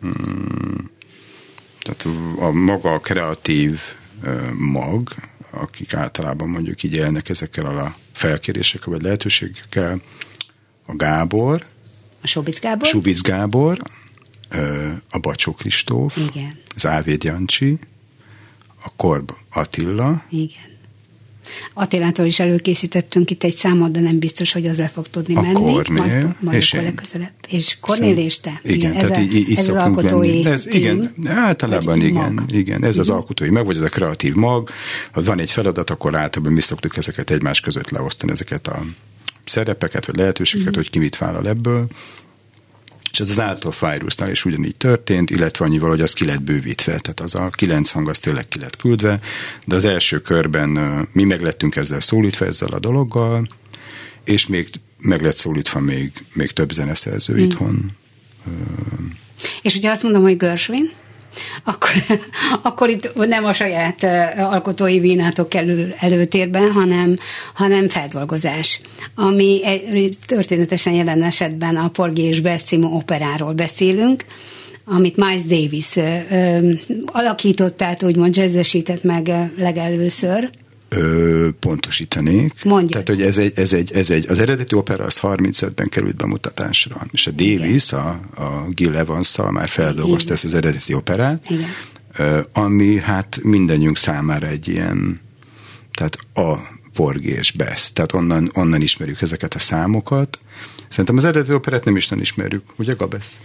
hmm, 0.00 0.90
tehát 1.82 2.06
a 2.38 2.50
maga 2.50 2.92
a 2.92 2.98
kreatív 2.98 3.80
mag, 4.56 5.14
akik 5.50 5.94
általában 5.94 6.48
mondjuk 6.48 6.82
így 6.82 6.94
élnek 6.94 7.28
ezekkel 7.28 7.66
a 7.66 7.94
felkérésekkel 8.12 8.92
vagy 8.92 9.02
lehetőségekkel, 9.02 10.00
a 10.90 10.96
Gábor, 10.96 11.66
a 12.22 12.26
Subic 12.26 12.60
Gábor, 12.60 12.88
Subic 12.88 13.20
Gábor 13.20 13.82
a 15.10 15.18
Bacsó 15.18 15.52
Kristóf, 15.52 16.16
Igen. 16.16 16.52
az 16.74 16.86
Ávéd 16.86 17.24
Jancsi, 17.24 17.78
a 18.82 18.92
Korb 18.96 19.30
Attila, 19.50 20.24
Igen. 20.30 20.68
Attilától 21.74 22.26
is 22.26 22.40
előkészítettünk 22.40 23.30
itt 23.30 23.44
egy 23.44 23.54
számot, 23.54 23.90
de 23.90 24.00
nem 24.00 24.18
biztos, 24.18 24.52
hogy 24.52 24.66
az 24.66 24.78
le 24.78 24.88
fog 24.88 25.06
tudni 25.06 25.34
a 25.34 25.40
menni. 25.40 25.52
Kornél, 25.52 26.02
majd, 26.02 26.34
majd 26.40 26.56
és 26.56 26.72
legközelebb. 26.72 27.32
És 27.48 27.76
Kornél 27.80 28.16
és 28.16 28.40
te. 28.40 28.60
Igen, 28.62 28.76
igen 28.76 28.92
tehát 28.92 29.10
ez, 29.10 29.22
így, 29.22 29.34
így 29.34 29.58
ez 29.58 29.68
az 29.68 29.74
alkotói 29.74 30.44
ez, 30.44 30.66
Igen, 30.74 31.14
általában 31.24 32.00
igen, 32.00 32.32
mag. 32.32 32.52
igen, 32.52 32.84
ez 32.84 32.98
az 32.98 33.10
alkotói 33.10 33.50
meg, 33.50 33.64
vagy 33.66 33.76
ez 33.76 33.82
a 33.82 33.88
kreatív 33.88 34.34
mag. 34.34 34.70
Ha 35.12 35.22
van 35.22 35.40
egy 35.40 35.50
feladat, 35.50 35.90
akkor 35.90 36.16
általában 36.16 36.54
mi 36.54 36.60
szoktuk 36.60 36.96
ezeket 36.96 37.30
egymás 37.30 37.60
között 37.60 37.90
leosztani, 37.90 38.32
ezeket 38.32 38.68
a 38.68 38.82
szerepeket, 39.50 40.06
vagy 40.06 40.16
lehetőségeket, 40.16 40.72
mm. 40.72 40.76
hogy 40.76 40.90
ki 40.90 40.98
mit 40.98 41.18
vállal 41.18 41.48
ebből. 41.48 41.86
És 43.12 43.20
ez 43.20 43.30
az 43.30 43.40
által 43.40 43.72
Virusnál 43.80 44.30
is 44.30 44.44
ugyanígy 44.44 44.76
történt, 44.76 45.30
illetve 45.30 45.64
annyival, 45.64 45.88
hogy 45.88 46.00
az 46.00 46.12
ki 46.12 46.24
lett 46.24 46.42
bővítve, 46.42 46.98
tehát 46.98 47.20
az 47.20 47.34
a 47.34 47.50
kilenc 47.50 47.90
hang 47.90 48.08
az 48.08 48.18
tényleg 48.18 48.48
ki 48.48 48.58
lett 48.58 48.76
küldve, 48.76 49.20
de 49.64 49.74
az 49.74 49.84
első 49.84 50.20
körben 50.20 50.68
mi 51.12 51.24
meg 51.24 51.40
lettünk 51.40 51.76
ezzel 51.76 52.00
szólítva, 52.00 52.46
ezzel 52.46 52.68
a 52.68 52.78
dologgal, 52.78 53.46
és 54.24 54.46
még 54.46 54.70
meg 54.98 55.22
lett 55.22 55.36
szólítva 55.36 55.80
még, 55.80 56.12
még 56.32 56.50
több 56.50 56.72
zeneszerző 56.72 57.34
mm. 57.34 57.38
itthon. 57.38 57.90
És 59.62 59.74
ugye 59.74 59.90
azt 59.90 60.02
mondom, 60.02 60.22
hogy 60.22 60.36
Gershwin, 60.36 60.90
akkor, 61.64 61.90
akkor 62.62 62.88
itt 62.88 63.14
nem 63.14 63.44
a 63.44 63.52
saját 63.52 64.02
alkotói 64.38 65.00
vínátok 65.00 65.48
kerül 65.48 65.94
előtérben, 65.98 66.70
hanem, 66.70 67.16
hanem 67.54 67.88
feldolgozás, 67.88 68.80
ami 69.14 69.60
történetesen 70.26 70.92
jelen 70.92 71.22
esetben 71.22 71.76
a 71.76 71.88
Porgy 71.88 72.18
és 72.18 72.40
Bess 72.40 72.62
című 72.62 72.86
operáról 72.86 73.52
beszélünk, 73.52 74.24
amit 74.84 75.16
Miles 75.16 75.44
Davis 75.44 75.96
ö, 75.96 76.16
ö, 76.30 76.72
alakított, 77.06 77.76
tehát 77.76 78.02
úgymond 78.02 78.36
jazzesített 78.36 79.02
meg 79.02 79.30
legelőször. 79.56 80.50
Ö, 80.92 81.48
pontosítanék. 81.60 82.64
Mondja. 82.64 82.90
Tehát, 82.90 83.08
hogy 83.08 83.22
ez 83.22 83.38
egy, 83.38 83.52
ez 83.54 83.72
egy, 83.72 83.92
ez 83.92 84.10
egy, 84.10 84.26
az 84.28 84.38
eredeti 84.38 84.74
opera 84.74 85.04
az 85.04 85.18
35-ben 85.22 85.88
került 85.88 86.16
bemutatásra, 86.16 87.06
és 87.10 87.26
a 87.26 87.30
Davis, 87.30 87.92
a, 87.92 88.08
a 88.34 88.66
Gil 88.68 88.96
evans 88.96 89.36
már 89.50 89.68
feldolgozta 89.68 90.22
Igen. 90.22 90.34
ezt 90.34 90.44
az 90.44 90.54
eredeti 90.54 90.94
operát, 90.94 91.50
Igen. 91.50 92.46
ami 92.52 92.98
hát 92.98 93.38
mindannyiunk 93.42 93.96
számára 93.96 94.46
egy 94.46 94.68
ilyen, 94.68 95.20
tehát 95.92 96.16
a 96.34 96.78
Porgy 96.94 97.24
és 97.24 97.50
Bess. 97.52 97.92
Tehát 97.92 98.12
onnan, 98.12 98.50
onnan 98.54 98.82
ismerjük 98.82 99.22
ezeket 99.22 99.54
a 99.54 99.58
számokat. 99.58 100.38
Szerintem 100.88 101.16
az 101.16 101.24
eredeti 101.24 101.52
operát 101.52 101.84
nem 101.84 101.96
is 101.96 102.08
nem 102.08 102.20
ismerjük, 102.20 102.62
ugye 102.76 102.92
Gabesz? 102.92 103.38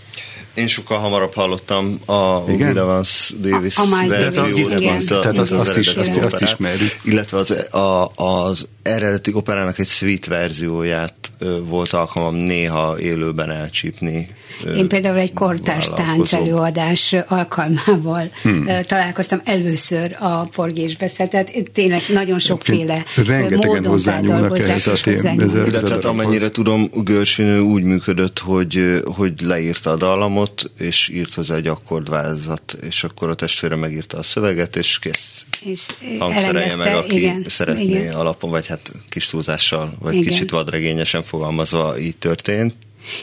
Én 0.56 0.68
sokkal 0.68 0.98
hamarabb 0.98 1.34
hallottam 1.34 2.00
a 2.06 2.38
Will 2.38 2.78
Evans 2.78 3.34
Davis 3.42 3.78
A- 3.78 3.82
a 3.82 4.08
verziót, 4.08 4.80
igen. 4.80 4.96
mint 4.96 5.12
a- 5.12 5.20
Tehát 5.20 5.38
mint 5.38 5.40
azt- 5.52 5.52
azt 5.70 5.78
is- 5.78 5.96
azt- 5.96 6.42
ismerjük. 6.42 7.00
Illetve 7.04 7.38
az, 7.38 7.52
a, 7.74 8.12
az 8.16 8.68
eredeti 8.82 9.34
operának 9.34 9.80
egy 9.80 9.88
suite 9.88 10.30
verzióját 10.30 11.14
ö, 11.40 11.60
volt 11.64 11.94
alkalmam 11.94 12.36
néha 12.36 13.00
élőben 13.00 13.52
elcsípni. 13.52 14.28
ö, 14.64 14.74
Én 14.74 14.88
például 14.88 15.18
egy 15.18 15.34
kortárs 15.34 15.88
tánc 15.96 16.34
előadás 16.34 17.16
alkalmával 17.28 18.30
hmm. 18.42 18.68
találkoztam 18.88 19.42
először 19.44 20.16
a 20.20 20.38
porgésbeszél, 20.46 21.28
tehát 21.28 21.52
tényleg 21.74 22.02
nagyon 22.14 22.40
sokféle 22.40 23.04
Rengetegen 23.16 23.58
módon 23.68 23.86
hozzányúlnak 23.92 24.60
ehhez 24.60 24.88
a 24.88 24.92
és 24.92 25.02
tém- 25.02 25.16
hozzányúlnak. 25.16 25.48
ezzel- 25.56 25.68
Illetve 25.68 26.10
amennyire 26.10 26.52
tudom, 26.52 26.90
Görsvinő 26.94 27.60
úgy 27.60 27.84
működött, 27.84 28.40
hogy, 28.40 29.02
hogy 29.16 29.34
leírta 29.42 29.92
a 29.92 29.96
dallamot, 29.96 30.45
és 30.78 31.10
írt 31.10 31.34
hozzá 31.34 31.56
egy 31.56 31.68
akkordvázat, 31.68 32.78
és 32.82 33.04
akkor 33.04 33.30
a 33.30 33.36
testvére 33.36 33.76
megírta 33.76 34.18
a 34.18 34.24
szöveget, 34.24 34.76
és 34.76 35.00
kész. 35.00 35.46
És 35.62 35.86
Hangszerelje 36.20 36.76
meg, 36.76 36.96
aki 36.96 37.16
igen, 37.16 37.46
szeretné 37.48 37.84
igen. 37.84 38.14
alapon, 38.14 38.50
vagy 38.50 38.68
hát 38.68 38.92
kis 39.10 39.28
túlzással, 39.28 39.96
vagy 40.00 40.14
Igen. 40.14 40.26
kicsit 40.28 40.50
vadregényesen 40.50 41.24
fogalmazva 41.24 42.00
így 42.00 42.18
történt. 42.18 42.74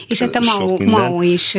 És 0.07 0.19
hát 0.19 0.35
a 0.35 0.39
Mao. 0.39 0.77
Mao 0.83 1.21
is 1.21 1.57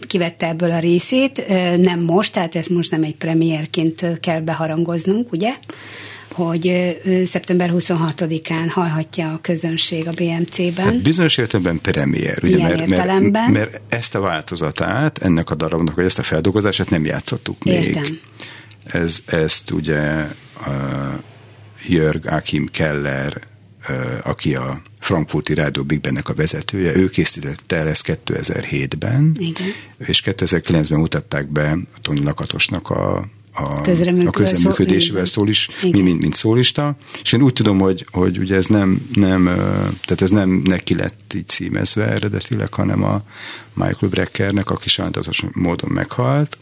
kivette 0.00 0.46
ebből 0.48 0.70
a 0.70 0.78
részét, 0.78 1.46
nem 1.76 2.00
most, 2.00 2.32
tehát 2.32 2.54
ez 2.54 2.66
most 2.66 2.90
nem 2.90 3.02
egy 3.02 3.16
premierként 3.16 4.20
kell 4.20 4.40
beharangoznunk, 4.40 5.32
ugye? 5.32 5.54
Hogy 6.34 6.98
szeptember 7.24 7.70
26-án 7.74 8.66
hallhatja 8.68 9.32
a 9.32 9.38
közönség 9.40 10.08
a 10.08 10.12
BMC-ben. 10.12 10.84
Hát 10.84 11.02
bizonyos 11.02 11.36
értelemben 11.36 11.80
premier, 11.80 12.38
ugye, 12.42 12.54
Milyen 12.54 12.70
mert, 12.70 12.90
értelemben? 12.90 13.52
mert, 13.52 13.70
mert 13.70 13.82
ezt 13.88 14.14
a 14.14 14.20
változatát, 14.20 15.18
ennek 15.18 15.50
a 15.50 15.54
darabnak, 15.54 15.94
vagy 15.94 16.04
ezt 16.04 16.18
a 16.18 16.22
feldolgozását 16.22 16.90
nem 16.90 17.04
játszottuk 17.04 17.64
még. 17.64 17.74
Értem. 17.74 18.20
Ez, 18.84 19.22
ezt 19.26 19.70
ugye 19.70 20.26
Jörg 21.88 22.26
Achim 22.26 22.66
Keller, 22.66 23.40
aki 24.22 24.54
a 24.54 24.82
Frankfurti 25.00 25.54
Rádió 25.54 25.82
Big 25.82 26.00
Bandnek 26.00 26.28
a 26.28 26.34
vezetője, 26.34 26.96
ő 26.96 27.08
készítette 27.08 27.76
el 27.76 27.88
ezt 27.88 28.20
2007-ben, 28.26 29.36
Igen. 29.38 29.68
és 29.98 30.22
2009-ben 30.24 30.98
mutatták 30.98 31.48
be 31.48 31.70
a 31.70 32.00
Tony 32.02 32.22
Lakatosnak 32.22 32.90
a 32.90 33.24
a, 33.54 33.62
a 33.62 33.80
közreműködésével 33.80 35.24
szó- 35.24 35.32
szól 35.32 35.48
is, 35.48 35.68
Igen. 35.82 36.02
mint, 36.02 36.20
mint 36.20 36.34
szólista, 36.34 36.96
és 37.22 37.32
én 37.32 37.42
úgy 37.42 37.52
tudom, 37.52 37.78
hogy, 37.78 38.06
hogy 38.10 38.38
ugye 38.38 38.56
ez 38.56 38.66
nem, 38.66 39.08
nem, 39.14 39.44
tehát 40.04 40.22
ez 40.22 40.30
nem 40.30 40.62
neki 40.64 40.94
lett 40.94 41.32
így 41.34 41.48
címezve 41.48 42.06
eredetileg, 42.06 42.72
hanem 42.72 43.02
a 43.04 43.22
Michael 43.74 44.10
Breckernek, 44.10 44.70
aki 44.70 44.88
sajnálatos 44.88 45.44
módon 45.52 45.90
meghalt. 45.90 46.58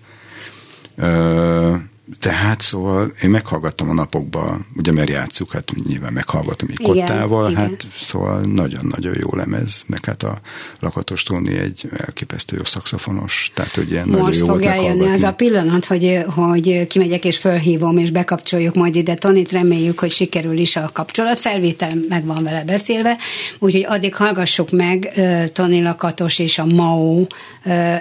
Tehát 2.20 2.60
szóval 2.60 3.12
én 3.22 3.30
meghallgattam 3.30 3.90
a 3.90 3.92
napokban, 3.92 4.66
ugye 4.76 4.92
mert 4.92 5.08
játsszuk, 5.08 5.52
hát 5.52 5.70
nyilván 5.86 6.12
meghallgatom 6.12 6.68
egy 6.70 6.78
kottával, 6.82 7.50
igen. 7.50 7.62
hát 7.62 7.86
szóval 7.94 8.40
nagyon-nagyon 8.40 9.14
jó 9.20 9.28
lemez, 9.32 9.84
meg 9.86 10.04
hát 10.04 10.22
a 10.22 10.40
Lakatos 10.80 11.22
Tóni 11.22 11.58
egy 11.58 11.88
elképesztő 11.96 12.56
jó 12.56 12.64
szakszofonos, 12.64 13.50
tehát 13.54 13.74
hogy 13.74 13.90
ilyen 13.90 14.08
nagyon 14.08 14.24
Most 14.26 14.38
jó 14.38 14.46
fog 14.46 14.62
eljönni 14.62 15.08
az 15.08 15.22
a 15.22 15.32
pillanat, 15.32 15.84
hogy, 15.84 16.18
hogy 16.34 16.86
kimegyek 16.86 17.24
és 17.24 17.38
fölhívom, 17.38 17.96
és 17.96 18.10
bekapcsoljuk 18.10 18.74
majd 18.74 18.94
ide 18.94 19.14
Tonit, 19.14 19.52
reméljük, 19.52 19.98
hogy 19.98 20.10
sikerül 20.10 20.58
is 20.58 20.76
a 20.76 20.90
kapcsolat, 20.92 21.38
felvétel 21.38 21.94
meg 22.08 22.24
van 22.24 22.44
vele 22.44 22.64
beszélve, 22.64 23.16
úgyhogy 23.58 23.84
addig 23.88 24.14
hallgassuk 24.14 24.70
meg 24.70 25.20
Toni 25.52 25.82
Lakatos 25.82 26.38
és 26.38 26.58
a 26.58 26.64
Mao 26.64 27.26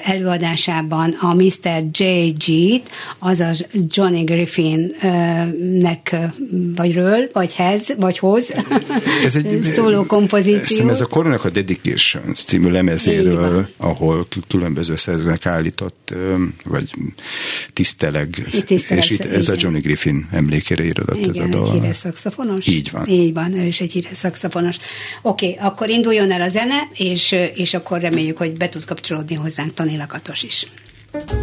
előadásában 0.04 1.18
a 1.20 1.34
Mr. 1.34 1.84
J.G.-t, 1.92 2.90
azaz 3.20 3.68
Johnny 3.92 4.24
Griffin-nek 4.24 6.16
vagy 6.76 6.94
ről, 6.94 7.30
vagy 7.34 7.54
hez, 7.54 7.96
vagy 7.98 8.18
hoz 8.18 8.54
Ez 9.26 9.36
egy 9.36 9.64
szóló 9.64 10.06
kompozíció. 10.06 10.90
Ez 10.90 11.02
a 11.02 11.06
Coronak 11.06 11.46
a 11.46 11.50
Dedications 11.50 12.44
című 12.44 12.70
lemezéről, 12.70 13.68
ahol 13.78 14.28
különböző 14.48 14.96
szerzőnek 14.96 15.46
állított, 15.46 16.14
vagy 16.64 16.90
tiszteleg, 17.74 18.48
Így 18.56 18.66
tiszteleg, 18.66 19.04
és 19.04 19.10
itt 19.10 19.26
ez 19.26 19.50
a 19.50 19.54
igen. 19.54 19.56
Johnny 19.58 19.80
Griffin 19.80 20.28
emlékére 20.32 20.84
írodott 20.84 21.28
ez 21.28 21.28
a 21.28 21.30
Igen, 21.32 21.46
egy 21.46 21.50
dal. 21.50 21.72
híres 21.72 21.96
szakszafonos. 21.96 22.68
Így 22.68 22.92
van. 22.92 23.08
Így 23.08 23.34
van, 23.34 23.54
ő 23.54 23.66
is 23.66 23.82
egy 23.82 23.92
híres 23.92 24.18
szakszafonos. 24.18 24.78
Oké, 25.22 25.50
okay, 25.52 25.66
akkor 25.68 25.90
induljon 25.90 26.32
el 26.32 26.42
a 26.42 26.50
zene, 26.50 26.88
és, 26.94 27.36
és 27.56 27.74
akkor 27.74 28.02
reméljük, 28.02 28.38
hogy 28.38 28.58
be 28.58 28.70
tud 28.70 28.86
kapcsolódni 28.86 29.36
hozzánk 29.36 29.74
Toni 29.74 29.98
Lakatos 29.98 30.44
is. 30.44 30.68
Thank 31.12 31.41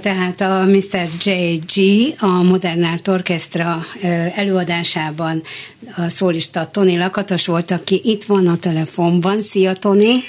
tehát 0.00 0.40
a 0.40 0.64
Mr. 0.64 1.08
J.G. 1.24 2.14
a 2.18 2.42
Modern 2.42 2.84
Art 2.84 3.08
Orchestra 3.08 3.78
előadásában 4.34 5.42
a 5.96 6.08
szólista 6.08 6.66
Tony 6.66 6.98
Lakatos 6.98 7.46
volt, 7.46 7.70
aki 7.70 8.00
itt 8.04 8.24
van 8.24 8.46
a 8.46 8.56
telefonban. 8.56 9.38
Szia, 9.38 9.72
Tony! 9.72 10.22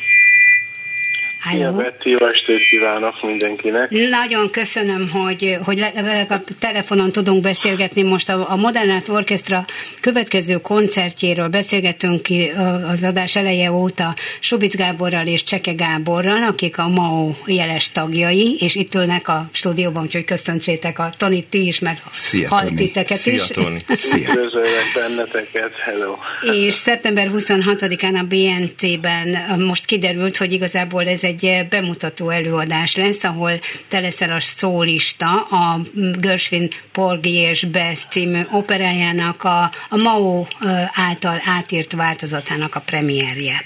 Szia, 1.49 1.71
Betty, 1.71 2.09
jó 2.09 2.27
estét 2.27 2.69
kívánok 2.69 3.23
mindenkinek. 3.23 3.89
Nagyon 3.89 4.49
köszönöm, 4.49 5.09
hogy, 5.09 5.57
hogy 5.65 5.77
legalább 5.77 6.43
telefonon 6.59 7.11
tudunk 7.11 7.41
beszélgetni. 7.41 8.03
Most 8.03 8.29
a, 8.29 8.49
a 8.49 8.55
Modernát 8.55 9.07
Orkestra 9.07 9.65
következő 10.01 10.57
koncertjéről 10.57 11.47
beszélgetünk 11.47 12.21
ki 12.21 12.51
az 12.91 13.03
adás 13.03 13.35
eleje 13.35 13.71
óta 13.71 14.15
Subic 14.39 14.75
Gáborral 14.75 15.27
és 15.27 15.43
Cseke 15.43 15.71
Gáborral, 15.71 16.43
akik 16.43 16.77
a 16.77 16.87
MAO 16.87 17.33
jeles 17.45 17.91
tagjai, 17.91 18.55
és 18.59 18.75
itt 18.75 18.95
ülnek 18.95 19.27
a 19.27 19.49
stúdióban, 19.51 20.03
úgyhogy 20.03 20.23
köszöntsétek 20.23 20.99
a 20.99 21.13
Toni 21.17 21.43
ti 21.43 21.67
is, 21.67 21.79
mert 21.79 22.01
Szia, 22.11 22.47
halt 22.49 22.75
titeket 22.75 23.17
Szia, 23.17 23.33
is. 23.33 23.47
Toni. 23.47 23.79
Szia. 23.87 24.29
Üdvözöllek 24.29 24.91
benneteket, 24.95 25.71
hello. 25.85 26.15
És 26.41 26.73
szeptember 26.73 27.29
26-án 27.33 28.19
a 28.19 28.23
BNC-ben 28.23 29.59
most 29.59 29.85
kiderült, 29.85 30.37
hogy 30.37 30.51
igazából 30.51 31.07
ez 31.07 31.23
egy 31.23 31.65
bemutató 31.69 32.29
előadás 32.29 32.95
lesz, 32.95 33.23
ahol 33.23 33.51
te 33.87 33.99
leszel 33.99 34.31
a 34.31 34.39
szólista 34.39 35.41
a 35.41 35.81
Gershwin 36.19 36.69
Porgy 36.91 37.25
és 37.25 37.65
Bess 37.65 38.05
című 38.09 38.41
operájának 38.51 39.43
a, 39.43 39.71
a 39.93 39.97
Mao 39.97 40.45
által 40.93 41.41
átírt 41.45 41.91
változatának 41.91 42.75
a 42.75 42.79
premierje. 42.79 43.65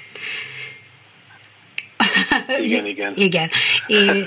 Igen, 2.64 2.86
igen. 2.86 3.14
Igen. 3.28 3.50
É, 3.88 4.26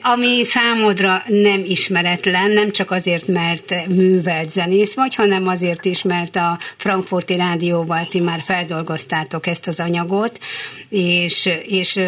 ami 0.00 0.44
számodra 0.44 1.22
nem 1.26 1.62
ismeretlen, 1.64 2.50
nem 2.50 2.70
csak 2.70 2.90
azért, 2.90 3.26
mert 3.26 3.86
művelt 3.86 4.50
zenész 4.50 4.94
vagy, 4.94 5.14
hanem 5.14 5.46
azért 5.46 5.84
is, 5.84 6.02
mert 6.02 6.36
a 6.36 6.58
Frankfurti 6.76 7.36
Rádióval 7.36 8.06
ti 8.08 8.20
már 8.20 8.40
feldolgoztátok 8.40 9.46
ezt 9.46 9.66
az 9.66 9.80
anyagot, 9.80 10.38
és, 10.88 11.48
és 11.62 12.00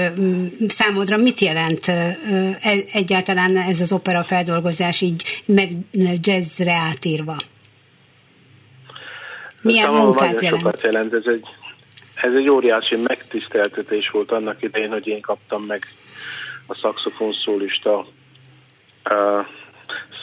számodra 0.67 1.17
mit 1.17 1.41
jelent 1.41 1.89
e, 1.89 2.19
egyáltalán 2.93 3.57
ez 3.57 3.81
az 3.81 3.93
opera 3.93 4.25
feldolgozás 4.25 5.01
így 5.01 5.23
meg 5.47 5.71
jazzre 6.21 6.73
átírva? 6.73 7.37
Milyen 9.63 9.85
Számomra 9.85 10.05
munkát 10.05 10.23
nagyon 10.23 10.43
jelent? 10.43 10.63
sokat 10.63 10.83
jelent. 10.83 11.13
Ez 11.13 11.27
egy, 11.27 11.45
ez 12.15 12.35
egy 12.35 12.49
óriási 12.49 12.97
megtiszteltetés 12.97 14.11
volt 14.11 14.31
annak 14.31 14.63
idején, 14.63 14.91
hogy 14.91 15.07
én 15.07 15.21
kaptam 15.21 15.63
meg 15.63 15.87
a 16.67 16.75
szaxofon 16.75 17.33
szólista 17.45 18.07
uh, 19.11 19.47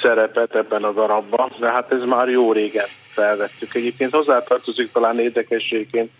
szerepet 0.01 0.55
ebben 0.55 0.83
a 0.83 0.91
darabban, 0.91 1.51
de 1.59 1.67
hát 1.67 1.91
ez 1.91 2.03
már 2.03 2.29
jó 2.29 2.51
régen 2.51 2.87
felvettük. 3.07 3.73
Egyébként 3.73 4.11
hozzátartozik 4.11 4.91
talán 4.91 5.19
érdekességként, 5.19 6.11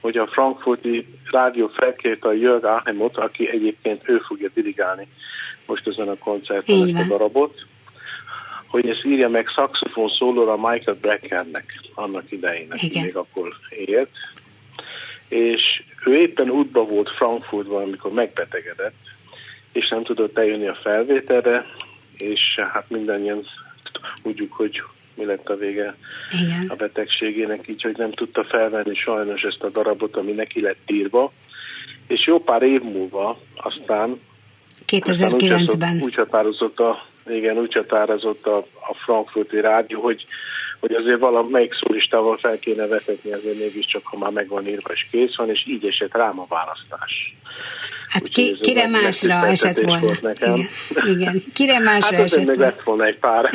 hogy 0.00 0.16
a 0.16 0.26
frankfurti 0.26 1.06
rádió 1.30 1.70
felkérte 1.74 2.28
a 2.28 2.32
Jörg 2.32 2.64
Ahemot, 2.64 3.16
aki 3.16 3.48
egyébként 3.48 4.08
ő 4.08 4.18
fogja 4.18 4.48
dirigálni 4.54 5.08
most 5.66 5.86
ezen 5.86 6.08
a 6.08 6.18
koncerten 6.18 6.80
ezt 6.82 7.04
a 7.04 7.08
darabot, 7.08 7.66
hogy 8.72 8.88
ezt 8.88 9.04
írja 9.04 9.28
meg 9.28 9.46
szaxofon 9.56 10.08
szólóra 10.08 10.56
Michael 10.56 10.96
Breckernek 11.00 11.80
annak 11.94 12.24
idején, 12.30 12.70
aki 12.70 13.00
még 13.02 13.16
akkor 13.16 13.54
élt. 13.86 14.08
És 15.28 15.82
ő 16.04 16.16
éppen 16.20 16.50
útba 16.50 16.84
volt 16.84 17.10
Frankfurtban, 17.10 17.82
amikor 17.82 18.12
megbetegedett, 18.12 18.94
és 19.72 19.88
nem 19.88 20.02
tudott 20.02 20.38
eljönni 20.38 20.66
a 20.66 20.78
felvételre, 20.82 21.66
és 22.16 22.40
hát 22.72 22.90
mindannyian 22.90 23.46
tudjuk, 24.22 24.52
hogy 24.52 24.82
mi 25.14 25.24
lett 25.24 25.48
a 25.48 25.56
vége 25.56 25.94
Igen. 26.42 26.66
a 26.68 26.74
betegségének, 26.74 27.68
így, 27.68 27.82
hogy 27.82 27.96
nem 27.96 28.12
tudta 28.12 28.44
felvenni 28.44 28.94
sajnos 28.94 29.42
ezt 29.42 29.62
a 29.62 29.70
darabot, 29.70 30.16
ami 30.16 30.32
neki 30.32 30.60
lett 30.60 30.90
írva. 30.90 31.32
És 32.06 32.26
jó 32.26 32.40
pár 32.42 32.62
év 32.62 32.82
múlva 32.82 33.38
aztán 33.56 34.20
aztán 34.86 35.32
úgy 35.32 35.42
2009-ben. 35.48 35.88
hatott- 35.88 36.02
Úgy 36.02 36.14
határozott 36.14 36.78
a, 36.78 37.06
igen, 37.26 37.58
úgy 37.58 37.74
határozott 37.74 38.46
a, 38.46 38.56
a 38.58 38.94
frankfurti 39.04 39.60
rádió, 39.60 40.00
hogy, 40.00 40.24
hogy 40.80 40.92
azért 40.92 41.18
valamelyik 41.18 41.74
szólistával 41.74 42.36
fel 42.36 42.58
kéne 42.58 42.86
vetetni, 42.86 43.32
azért 43.32 43.58
mégiscsak, 43.58 44.02
ha 44.04 44.18
már 44.18 44.30
megvan 44.30 44.66
írva 44.66 44.92
és 44.92 45.06
kész 45.10 45.36
van, 45.36 45.50
és 45.50 45.64
így 45.66 45.86
esett 45.86 46.14
rám 46.16 46.40
a 46.40 46.46
választás. 46.48 47.34
Hát 48.08 48.28
ki, 48.28 48.56
kire 48.60 48.86
másra 48.88 49.46
esett 49.46 49.80
volna? 49.80 50.10
nekem. 50.22 50.54
Igen. 50.54 50.68
Igen. 51.08 51.42
Kire 51.54 51.78
másra 51.78 52.16
Hát 52.16 52.24
esett 52.24 52.44
volna? 52.44 52.60
lett 52.62 52.82
volna 52.82 53.04
egy 53.04 53.18
pár. 53.18 53.50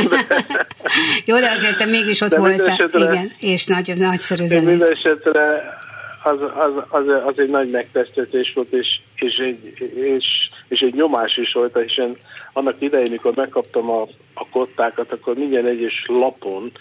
Jó, 1.26 1.40
de 1.40 1.50
azért 1.50 1.78
te 1.78 1.86
mégis 1.86 2.22
ott 2.22 2.30
De 2.30 2.40
voltál. 2.40 2.90
Igen, 2.92 3.32
és 3.40 3.66
nagy, 3.66 3.94
nagyszerű 3.96 4.44
De 4.48 4.56
minden 4.56 4.78
zenész. 4.80 5.04
esetre 5.04 5.78
az, 6.24 6.42
az, 6.42 6.84
az, 6.90 7.04
az 7.26 7.34
egy 7.38 7.50
nagy 7.50 7.70
megtesztetés 7.70 8.52
volt, 8.56 8.72
és, 8.72 8.88
és, 9.16 9.36
egy, 9.36 9.74
és, 9.96 10.26
és 10.68 10.80
egy 10.80 10.94
nyomás 10.94 11.38
is 11.38 11.52
volt, 11.54 11.78
hiszen 11.88 12.18
annak 12.58 12.82
idején, 12.82 13.12
mikor 13.12 13.36
megkaptam 13.36 13.90
a, 13.90 14.02
a 14.34 14.48
kottákat, 14.50 15.12
akkor 15.12 15.36
minden 15.36 15.66
egyes 15.66 16.06
lapon 16.08 16.72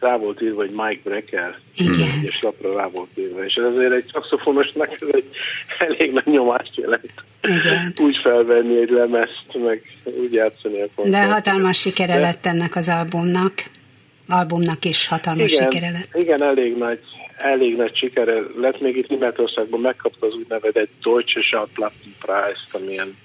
rá 0.00 0.16
volt 0.16 0.42
írva, 0.42 0.56
hogy 0.56 0.70
Mike 0.70 1.00
Brecker. 1.04 1.58
Igen. 1.76 2.08
Egyes 2.20 2.42
lapra 2.42 2.76
rá 2.76 2.86
volt 2.86 3.08
írva. 3.14 3.44
És 3.44 3.56
azért 3.56 3.92
egy 3.92 4.10
szakszofonosnak 4.12 4.92
ez 4.92 5.08
egy 5.10 5.28
elég 5.78 6.12
nagy 6.12 6.26
nyomást 6.26 6.76
jelent. 6.76 7.12
Igen. 7.42 7.92
Úgy 8.06 8.16
felvenni 8.22 8.80
egy 8.80 8.90
lemezt, 8.90 9.46
meg 9.52 9.82
úgy 10.04 10.32
játszani 10.32 10.80
a 10.80 10.84
De 10.84 10.90
koncertet. 10.94 11.30
hatalmas 11.32 11.78
sikere 11.78 12.14
De- 12.14 12.20
lett 12.20 12.46
ennek 12.46 12.76
az 12.76 12.88
albumnak. 12.88 13.52
Albumnak 14.28 14.84
is 14.84 15.06
hatalmas 15.06 15.52
igen, 15.52 15.70
sikere 15.70 15.90
lett. 15.90 16.22
Igen, 16.22 16.42
elég 16.42 16.76
nagy, 16.76 17.00
elég 17.36 17.76
nagy 17.76 17.96
sikere 17.96 18.34
lett. 18.60 18.80
Még 18.80 18.96
itt 18.96 19.08
Németországban 19.08 19.80
megkapta 19.80 20.26
az 20.26 20.34
úgynevezett 20.34 20.88
Deutsche 21.02 21.40
Schallplattenpreis, 21.40 22.58
amilyen 22.72 23.08
uh, 23.08 23.23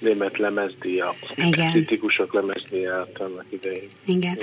német 0.00 0.38
lemezdia, 0.38 1.14
Igen. 1.34 1.70
kritikusok 1.70 2.34
lemezdiát 2.34 3.08
annak 3.18 3.44
idején. 3.48 3.88
Igen. 4.06 4.38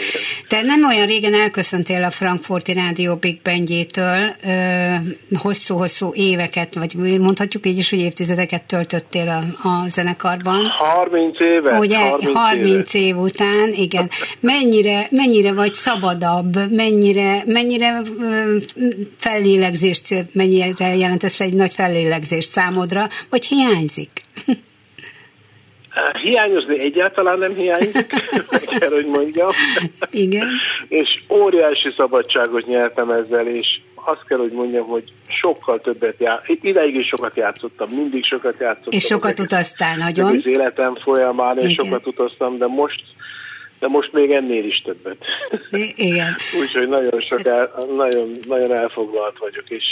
Te 0.48 0.62
nem 0.62 0.86
olyan 0.86 1.06
régen 1.06 1.34
elköszöntél 1.34 2.04
a 2.04 2.10
Frankfurti 2.10 2.74
Rádió 2.74 3.16
Big 3.16 3.42
Bandjétől, 3.42 4.36
hosszú-hosszú 5.34 6.12
éveket, 6.14 6.76
vagy 6.76 7.20
mondhatjuk 7.20 7.66
így 7.66 7.78
is, 7.78 7.90
hogy 7.90 8.00
évtizedeket 8.00 8.64
töltöttél 8.64 9.30
a, 9.30 9.68
a 9.68 9.90
zenekarban. 9.90 10.66
30 10.66 11.40
éve. 11.40 11.78
Ugye, 11.80 11.98
30, 11.98 12.34
30 12.34 12.94
év 12.94 13.18
után, 13.18 13.74
igen. 13.74 14.10
Mennyire, 14.40 15.08
mennyire 15.10 15.54
vagy 15.54 15.74
szabadabb, 15.74 16.72
mennyire, 16.72 17.44
mennyire 17.46 18.02
fellélegzést, 19.18 20.26
mennyire 20.34 20.96
jelent 20.96 21.24
ez 21.24 21.36
egy 21.40 21.54
nagy 21.54 21.74
fellélegzést 21.74 22.50
számodra, 22.50 23.08
vagy 23.30 23.46
hiányzik? 23.46 24.10
Hiányozni 26.24 26.80
egyáltalán 26.84 27.40
nem 27.40 27.54
hiányzik, 27.54 28.06
kell, 28.80 28.90
hogy 28.90 29.06
mondjam. 29.06 29.50
Igen. 30.12 30.48
és 30.88 31.22
óriási 31.30 31.94
szabadságot 31.98 32.66
nyertem 32.66 33.10
ezzel, 33.10 33.48
és 33.48 33.68
azt 34.06 34.26
kell, 34.28 34.38
hogy 34.38 34.52
mondjam, 34.52 34.88
hogy 34.88 35.04
sokkal 35.42 35.82
többet 35.82 36.16
jár. 36.20 36.42
Ideig 36.62 36.96
is 36.96 37.08
sokat 37.08 37.36
játszottam, 37.36 37.90
mindig 37.96 38.26
sokat 38.26 38.56
játszottam. 38.60 38.92
És 38.92 39.04
sokat 39.06 39.32
egész- 39.32 39.46
utaztál 39.46 39.98
nagyon. 39.98 40.38
Az 40.38 40.48
életem 40.48 40.96
folyamán, 40.96 41.58
és 41.58 41.70
Igen. 41.72 41.86
sokat 41.86 42.08
utaztam, 42.08 42.58
de 42.58 42.68
most 42.68 43.04
de 43.80 43.88
most 43.88 44.14
még 44.14 44.32
ennél 44.32 44.66
is 44.66 44.82
többet. 44.86 45.18
Igen. 45.96 46.36
Úgyhogy 46.62 46.88
nagyon, 46.88 47.22
sok 47.22 47.48
el, 47.48 47.72
nagyon, 47.96 48.30
nagyon 48.48 48.74
elfoglalt 48.74 49.38
vagyok, 49.40 49.70
és 49.70 49.84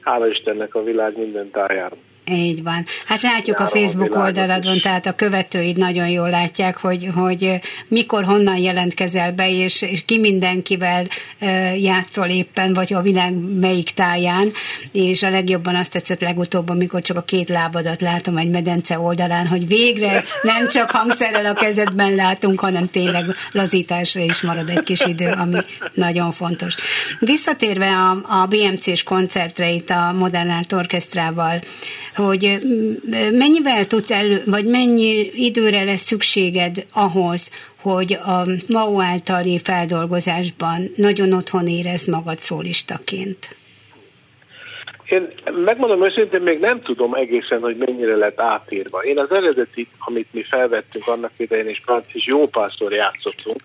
hála 0.00 0.28
Istennek 0.28 0.74
a 0.74 0.82
világ 0.82 1.18
minden 1.18 1.50
tájára. 1.50 1.96
Így 2.30 2.62
van. 2.62 2.84
Hát 3.06 3.22
látjuk 3.22 3.58
a 3.58 3.62
Járom 3.62 3.76
a 3.76 3.78
Facebook 3.78 4.08
világot 4.08 4.26
oldalodon, 4.26 4.74
is. 4.74 4.82
tehát 4.82 5.06
a 5.06 5.12
követőid 5.12 5.76
nagyon 5.76 6.08
jól 6.08 6.30
látják, 6.30 6.76
hogy, 6.76 7.08
hogy 7.14 7.60
mikor, 7.88 8.24
honnan 8.24 8.56
jelentkezel 8.56 9.32
be, 9.32 9.50
és 9.50 9.86
ki 10.06 10.18
mindenkivel 10.18 11.06
játszol 11.76 12.28
éppen, 12.28 12.72
vagy 12.72 12.92
a 12.92 13.00
világ 13.00 13.34
melyik 13.60 13.90
táján, 13.90 14.50
és 14.92 15.22
a 15.22 15.30
legjobban 15.30 15.74
azt 15.74 15.90
tetszett 15.90 16.20
legutóbb, 16.20 16.68
amikor 16.68 17.02
csak 17.02 17.16
a 17.16 17.22
két 17.22 17.48
lábadat 17.48 18.00
látom 18.00 18.36
egy 18.36 18.50
medence 18.50 18.98
oldalán, 18.98 19.46
hogy 19.46 19.68
végre 19.68 20.24
nem 20.42 20.68
csak 20.68 20.90
hangszerrel 20.90 21.46
a 21.46 21.54
kezedben 21.54 22.14
látunk, 22.14 22.60
hanem 22.60 22.86
tényleg 22.86 23.24
lazításra 23.52 24.20
is 24.20 24.40
marad 24.40 24.70
egy 24.70 24.82
kis 24.82 25.00
idő, 25.00 25.30
ami 25.30 25.58
nagyon 25.94 26.32
fontos. 26.32 26.74
Visszatérve 27.18 27.88
a, 27.88 28.40
a 28.40 28.46
BMC-s 28.46 29.02
koncertre 29.02 29.70
itt 29.70 29.90
a 29.90 30.12
Modern 30.12 30.50
Art 30.50 30.72
Orchestrával, 30.72 31.60
hogy 32.16 32.58
mennyivel 33.32 33.86
tudsz 33.86 34.10
elő, 34.10 34.42
vagy 34.46 34.64
mennyi 34.64 35.30
időre 35.32 35.84
lesz 35.84 36.00
szükséged 36.00 36.84
ahhoz, 36.92 37.52
hogy 37.80 38.12
a 38.12 38.44
MAU 38.68 39.00
általi 39.00 39.58
feldolgozásban 39.58 40.90
nagyon 40.96 41.32
otthon 41.32 41.66
érezd 41.66 42.08
magad 42.08 42.38
szólistaként? 42.38 43.56
én 45.08 45.28
megmondom 45.64 46.04
őszintén, 46.04 46.40
még 46.40 46.58
nem 46.58 46.82
tudom 46.82 47.14
egészen, 47.14 47.60
hogy 47.60 47.76
mennyire 47.76 48.16
lett 48.16 48.40
átírva. 48.40 49.04
Én 49.04 49.18
az 49.18 49.30
eredeti, 49.30 49.88
amit 49.98 50.28
mi 50.30 50.42
felvettünk 50.42 51.08
annak 51.08 51.32
idején, 51.36 51.68
és, 51.68 51.82
és 52.12 52.26
jó 52.26 52.46
párszor 52.46 52.92
játszottunk, 52.92 53.60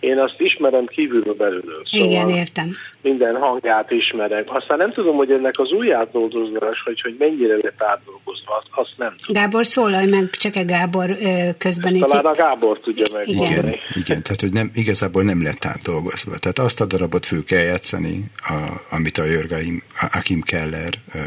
én 0.00 0.18
azt 0.18 0.34
ismerem 0.38 0.86
kívülről 0.86 1.34
belülről. 1.34 1.82
Szóval 1.90 2.06
Igen, 2.06 2.28
értem. 2.28 2.76
Minden 3.02 3.36
hangját 3.36 3.90
ismerem. 3.90 4.44
Aztán 4.46 4.78
nem 4.78 4.92
tudom, 4.92 5.16
hogy 5.16 5.30
ennek 5.30 5.58
az 5.58 5.72
új 5.72 5.92
átdolgozás, 5.92 6.82
hogy, 6.84 7.00
hogy 7.00 7.16
mennyire 7.18 7.56
lett 7.56 7.82
átdolgozva, 7.82 8.56
azt, 8.56 8.66
azt 8.70 8.94
nem 8.96 9.14
tudom. 9.18 9.42
Gábor, 9.42 9.66
szólalj 9.66 10.06
meg, 10.06 10.30
csak 10.30 10.56
a 10.56 10.64
Gábor 10.64 11.16
közben. 11.58 11.98
Talán 11.98 12.24
a 12.24 12.34
Gábor 12.34 12.80
tudja 12.80 13.06
meg. 13.12 13.28
Igen, 13.28 13.74
igen, 13.94 14.22
tehát 14.22 14.40
hogy 14.40 14.52
nem, 14.52 14.70
igazából 14.74 15.22
nem 15.22 15.42
lett 15.42 15.64
átdolgozva. 15.64 16.38
Tehát 16.38 16.58
azt 16.58 16.80
a 16.80 16.86
darabot 16.86 17.26
fő 17.26 17.44
kell 17.44 17.62
játszani, 17.62 18.24
a, 18.36 18.54
amit 18.90 19.18
a 19.18 19.24
Jörgaim, 19.24 19.82
Akim 20.12 20.40
Keller 20.40 20.92
ö, 21.14 21.18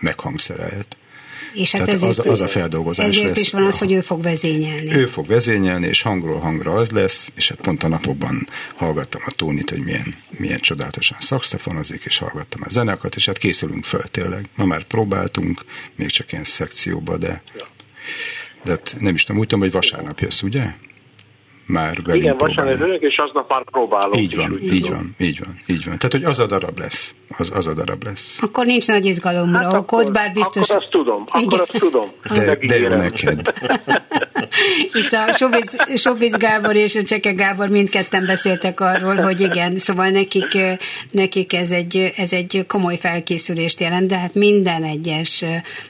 meghangszerelt. 0.00 0.96
És 1.52 1.72
hát 1.72 1.88
ezért, 1.88 2.02
az, 2.02 2.26
az 2.26 2.40
a 2.40 2.48
feldolgozás 2.48 3.06
ezért 3.06 3.28
lesz. 3.28 3.38
is 3.38 3.50
van 3.50 3.62
az, 3.62 3.78
hogy 3.78 3.92
ő 3.92 4.00
fog 4.00 4.22
vezényelni. 4.22 4.94
Ő 4.94 5.06
fog 5.06 5.26
vezényelni, 5.26 5.86
és 5.86 6.02
hangról 6.02 6.38
hangra 6.38 6.72
az 6.72 6.90
lesz, 6.90 7.30
és 7.34 7.48
hát 7.48 7.60
pont 7.60 7.82
a 7.82 7.88
napokban 7.88 8.48
hallgattam 8.76 9.22
a 9.26 9.30
Tónit, 9.30 9.70
hogy 9.70 9.84
milyen, 9.84 10.14
milyen 10.30 10.60
csodálatosan 10.60 11.18
szakszafonozik, 11.20 12.02
és 12.04 12.18
hallgattam 12.18 12.60
a 12.64 12.68
zenekat, 12.68 13.14
és 13.14 13.26
hát 13.26 13.38
készülünk 13.38 13.84
föl 13.84 14.02
tényleg. 14.10 14.48
Ma 14.54 14.64
már 14.64 14.84
próbáltunk, 14.84 15.64
még 15.96 16.10
csak 16.10 16.32
ilyen 16.32 16.44
szekcióba, 16.44 17.16
de, 17.16 17.42
de 18.64 18.70
hát 18.70 18.96
nem 18.98 19.14
is 19.14 19.24
tudom, 19.24 19.40
úgy 19.40 19.46
tudom, 19.46 19.64
hogy 19.64 19.72
vasárnap 19.72 20.20
jössz, 20.20 20.42
ugye? 20.42 20.72
Már 21.70 22.02
velünk 22.04 22.22
Igen, 22.22 22.36
vasárnap 22.36 22.78
jövök, 22.78 23.00
és 23.00 23.16
aznap 23.16 23.50
már 23.50 23.64
próbálom. 23.64 24.12
Így 24.18 24.36
van, 24.36 24.56
így, 24.60 24.72
így 24.72 24.90
van, 24.90 25.14
így 25.18 25.40
van, 25.44 25.60
így 25.66 25.84
van. 25.84 25.98
Tehát, 25.98 26.12
hogy 26.12 26.24
az 26.24 26.38
a 26.38 26.46
darab 26.46 26.78
lesz. 26.78 27.14
Az, 27.38 27.50
az 27.54 27.66
a 27.66 27.72
darab 27.72 28.04
lesz. 28.04 28.38
Akkor 28.40 28.66
nincs 28.66 28.86
nagy 28.86 29.04
izgalomra 29.04 29.58
hát 29.58 29.66
okod, 29.66 29.78
akkor, 30.00 30.12
bár 30.12 30.32
biztos... 30.32 30.70
Akkor 30.70 30.82
azt 30.82 30.90
tudom, 30.90 31.24
akkor 31.26 31.42
Igen. 31.42 31.60
azt 31.60 31.78
tudom. 31.78 32.08
De, 32.34 32.56
de 32.66 32.78
jó 32.78 32.88
neked. 32.88 33.40
Itt 34.92 35.12
a 35.12 35.32
Sobiz, 35.32 35.76
Sobiz 35.96 36.36
Gábor 36.36 36.76
és 36.76 36.94
a 36.94 37.02
Cseke 37.02 37.32
Gábor 37.32 37.68
mindketten 37.68 38.26
beszéltek 38.26 38.80
arról, 38.80 39.16
hogy 39.16 39.40
igen, 39.40 39.78
szóval 39.78 40.08
nekik, 40.08 40.58
nekik 41.10 41.52
ez, 41.52 41.70
egy, 41.70 42.12
ez 42.16 42.32
egy 42.32 42.64
komoly 42.68 42.96
felkészülést 42.98 43.80
jelent, 43.80 44.06
de 44.06 44.18
hát 44.18 44.34
minden 44.34 44.84
egyes 44.84 45.44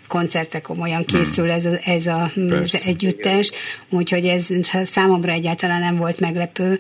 koncertre 0.09 0.61
komolyan 0.61 1.05
készül 1.05 1.51
ez, 1.51 1.64
a, 1.64 1.79
ez 1.85 2.07
a, 2.07 2.31
az 2.62 2.83
együttes, 2.85 3.51
úgyhogy 3.90 4.25
ez 4.25 4.46
számomra 4.85 5.33
egyáltalán 5.33 5.81
nem 5.81 5.96
volt 5.96 6.20
meglepő. 6.20 6.79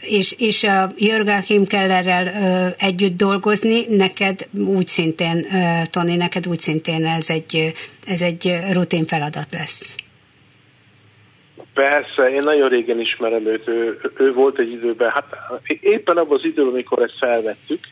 És, 0.00 0.34
és 0.38 0.64
a 0.64 0.92
Jörg 0.96 1.66
Kellerrel 1.66 2.74
együtt 2.78 3.16
dolgozni, 3.16 3.84
neked 3.88 4.46
úgy 4.52 4.86
szintén, 4.86 5.46
Tony, 5.90 6.16
neked 6.16 6.46
úgy 6.46 6.60
szintén 6.60 7.06
ez 7.06 7.30
egy, 7.30 7.72
ez 8.06 8.20
egy 8.20 8.58
rutin 8.72 9.06
feladat 9.06 9.48
lesz. 9.50 9.96
Persze, 11.78 12.24
én 12.24 12.40
nagyon 12.44 12.68
régen 12.68 13.00
ismerem 13.00 13.46
őt, 13.46 13.68
ő, 13.68 14.00
ő 14.16 14.32
volt 14.32 14.58
egy 14.58 14.72
időben, 14.72 15.10
hát 15.10 15.24
éppen 15.80 16.16
abban 16.16 16.36
az 16.38 16.44
időben, 16.44 16.72
amikor 16.72 17.02
ezt 17.02 17.18
felvettük, 17.18 17.88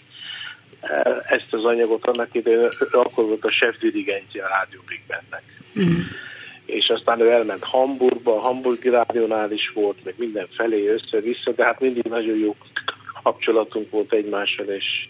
ezt 1.29 1.55
az 1.55 1.64
anyagot 1.64 2.07
annak 2.07 2.35
idején, 2.35 2.68
akkor 2.92 3.25
volt 3.25 3.44
a 3.44 3.51
chef 3.51 3.79
dirigentje 3.79 4.44
a 4.44 4.49
Rádió 4.49 4.81
Big 4.88 5.01
Bandnek. 5.09 5.42
Mm. 5.81 6.01
És 6.64 6.88
aztán 6.88 7.20
ő 7.20 7.31
elment 7.31 7.64
Hamburgba, 7.64 8.37
a 8.37 8.40
Hamburgi 8.40 8.88
Rádiónál 8.88 9.53
is 9.53 9.70
volt, 9.75 10.05
meg 10.05 10.14
mindenfelé 10.16 10.88
össze-vissza, 10.88 11.53
de 11.53 11.64
hát 11.64 11.81
mindig 11.81 12.05
nagyon 12.05 12.38
jó 12.38 12.57
kapcsolatunk 13.22 13.90
volt 13.90 14.12
egymással, 14.12 14.66
és 14.66 15.09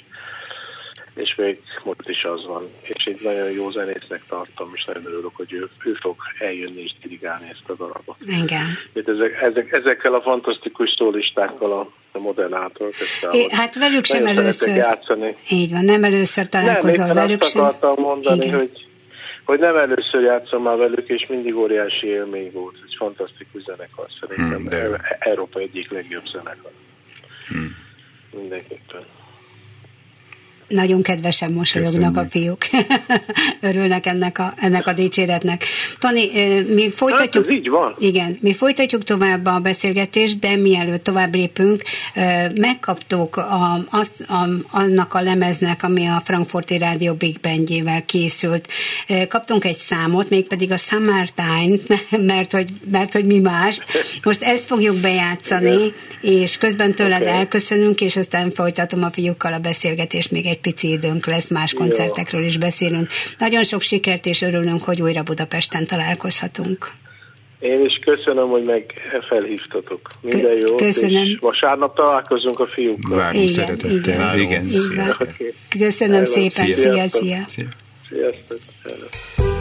és 1.16 1.35
még 1.35 1.61
most 1.85 2.09
is 2.09 2.24
az 2.24 2.46
van. 2.46 2.68
És 2.83 3.05
egy 3.05 3.20
nagyon 3.22 3.50
jó 3.50 3.70
zenésznek 3.70 4.22
tartom, 4.29 4.70
és 4.74 4.85
nagyon 4.85 5.07
örülök, 5.07 5.37
hogy 5.37 5.52
ő, 5.52 5.68
ő 5.85 5.92
fog 6.00 6.16
eljönni 6.38 6.83
és 6.83 6.92
dirigálni 7.02 7.48
ezt 7.50 7.62
a 7.66 7.74
darabot. 7.74 8.16
Igen. 8.42 8.66
Ezek, 8.94 9.42
ezek, 9.42 9.72
ezekkel 9.72 10.14
a 10.14 10.20
fantasztikus 10.20 10.94
szólistákkal 10.98 11.72
a, 11.72 11.90
a 12.12 12.18
modern 12.18 12.55
Hát 13.50 13.74
velük 13.74 14.05
sem 14.05 14.26
először. 14.26 14.76
Játszani. 14.76 15.35
Így 15.50 15.70
van, 15.70 15.85
nem 15.85 16.05
először 16.05 16.48
találkozol 16.48 17.07
nem, 17.07 17.14
velük 17.14 17.40
azt 17.40 17.50
sem. 17.50 17.62
akartam 17.62 18.05
mondani, 18.05 18.46
Igen. 18.46 18.59
hogy 18.59 18.87
hogy 19.44 19.59
nem 19.59 19.76
először 19.76 20.22
játszom 20.22 20.62
már 20.62 20.76
velük, 20.76 21.09
és 21.09 21.26
mindig 21.29 21.57
óriási 21.57 22.07
élmény 22.07 22.50
volt. 22.52 22.74
Egy 22.87 22.94
fantasztikus 22.98 23.62
zenekar 23.62 24.07
szerintem. 24.20 24.59
Hmm, 24.59 24.68
de... 24.68 25.16
Európa 25.18 25.61
egyik 25.61 25.90
legjobb 25.90 26.26
zenekar. 26.26 26.70
Hmm. 27.48 27.76
Mindenképpen. 28.31 29.05
Nagyon 30.68 31.02
kedvesen 31.02 31.52
mosolyognak 31.52 32.12
Köszönjük. 32.12 32.57
a 32.57 32.64
fiúk. 32.64 32.87
Örülnek 33.70 34.07
ennek 34.07 34.38
a, 34.38 34.55
ennek 34.57 34.87
a 34.87 34.92
dicséretnek. 34.92 35.64
Tani, 35.98 36.31
mi 36.74 36.90
folytatjuk... 36.90 37.46
Hát 37.46 37.55
így 37.55 37.68
van. 37.68 37.94
Igen, 37.98 38.38
mi 38.40 38.52
folytatjuk 38.52 39.02
tovább 39.02 39.46
a 39.46 39.59
beszélgetést, 39.59 40.38
de 40.38 40.57
mielőtt 40.57 41.05
tovább 41.05 41.35
lépünk, 41.35 41.83
megkaptuk 42.55 43.37
a, 43.37 43.85
azt, 43.90 44.24
a, 44.29 44.48
annak 44.70 45.14
a 45.14 45.20
lemeznek, 45.20 45.83
ami 45.83 46.07
a 46.07 46.22
Frankfurti 46.24 46.79
Rádió 46.79 47.14
Big 47.14 47.40
Bandjével 47.40 48.05
készült. 48.05 48.68
Kaptunk 49.29 49.64
egy 49.64 49.76
számot, 49.76 50.31
mégpedig 50.31 50.72
a 50.72 50.76
Summertime, 50.76 51.76
mert 52.33 52.52
hogy, 52.52 52.68
mert 52.90 53.12
hogy 53.12 53.24
mi 53.24 53.38
más. 53.38 53.79
Most 54.22 54.42
ezt 54.42 54.66
fogjuk 54.66 54.96
bejátszani, 54.96 55.73
Igen. 55.73 55.92
és 56.21 56.56
közben 56.56 56.94
tőled 56.94 57.21
okay. 57.21 57.33
elköszönünk, 57.33 58.00
és 58.00 58.17
aztán 58.17 58.50
folytatom 58.50 59.02
a 59.02 59.10
fiúkkal 59.10 59.52
a 59.52 59.58
beszélgetést 59.58 60.31
még 60.31 60.46
egy 60.46 60.56
egy 60.57 60.63
pici 60.63 60.90
időnk 60.90 61.27
lesz, 61.27 61.48
más 61.50 61.75
koncertekről 61.75 62.44
is 62.44 62.59
beszélünk. 62.59 63.09
Nagyon 63.38 63.65
sok 63.65 63.81
sikert, 63.81 64.27
és 64.27 64.42
örülünk, 64.42 64.83
hogy 64.83 65.02
újra 65.02 65.23
Budapesten 65.23 65.87
találkozhatunk. 65.87 66.92
Én 67.59 67.85
is 67.85 67.98
köszönöm, 68.04 68.48
hogy 68.48 68.65
meg 68.65 68.85
felhívtatok. 69.29 70.11
Minden 70.21 70.57
jó. 70.57 70.75
Köszönöm. 70.75 71.23
És 71.23 71.37
vasárnap 71.40 71.96
találkozunk 71.96 72.61
a 72.61 72.67
fiúkkal. 72.67 73.17
Várunk 73.17 73.35
igen, 73.35 73.48
szeretettel. 73.48 73.90
Igen. 73.90 74.38
igen. 74.38 74.67
igen. 74.67 75.11
Okay. 75.21 75.54
Köszönöm 75.79 76.25
szépen. 76.25 76.73
Szia, 76.73 77.09
szia. 77.09 77.44
szia. 77.48 77.67
Sziasztok. 78.09 79.56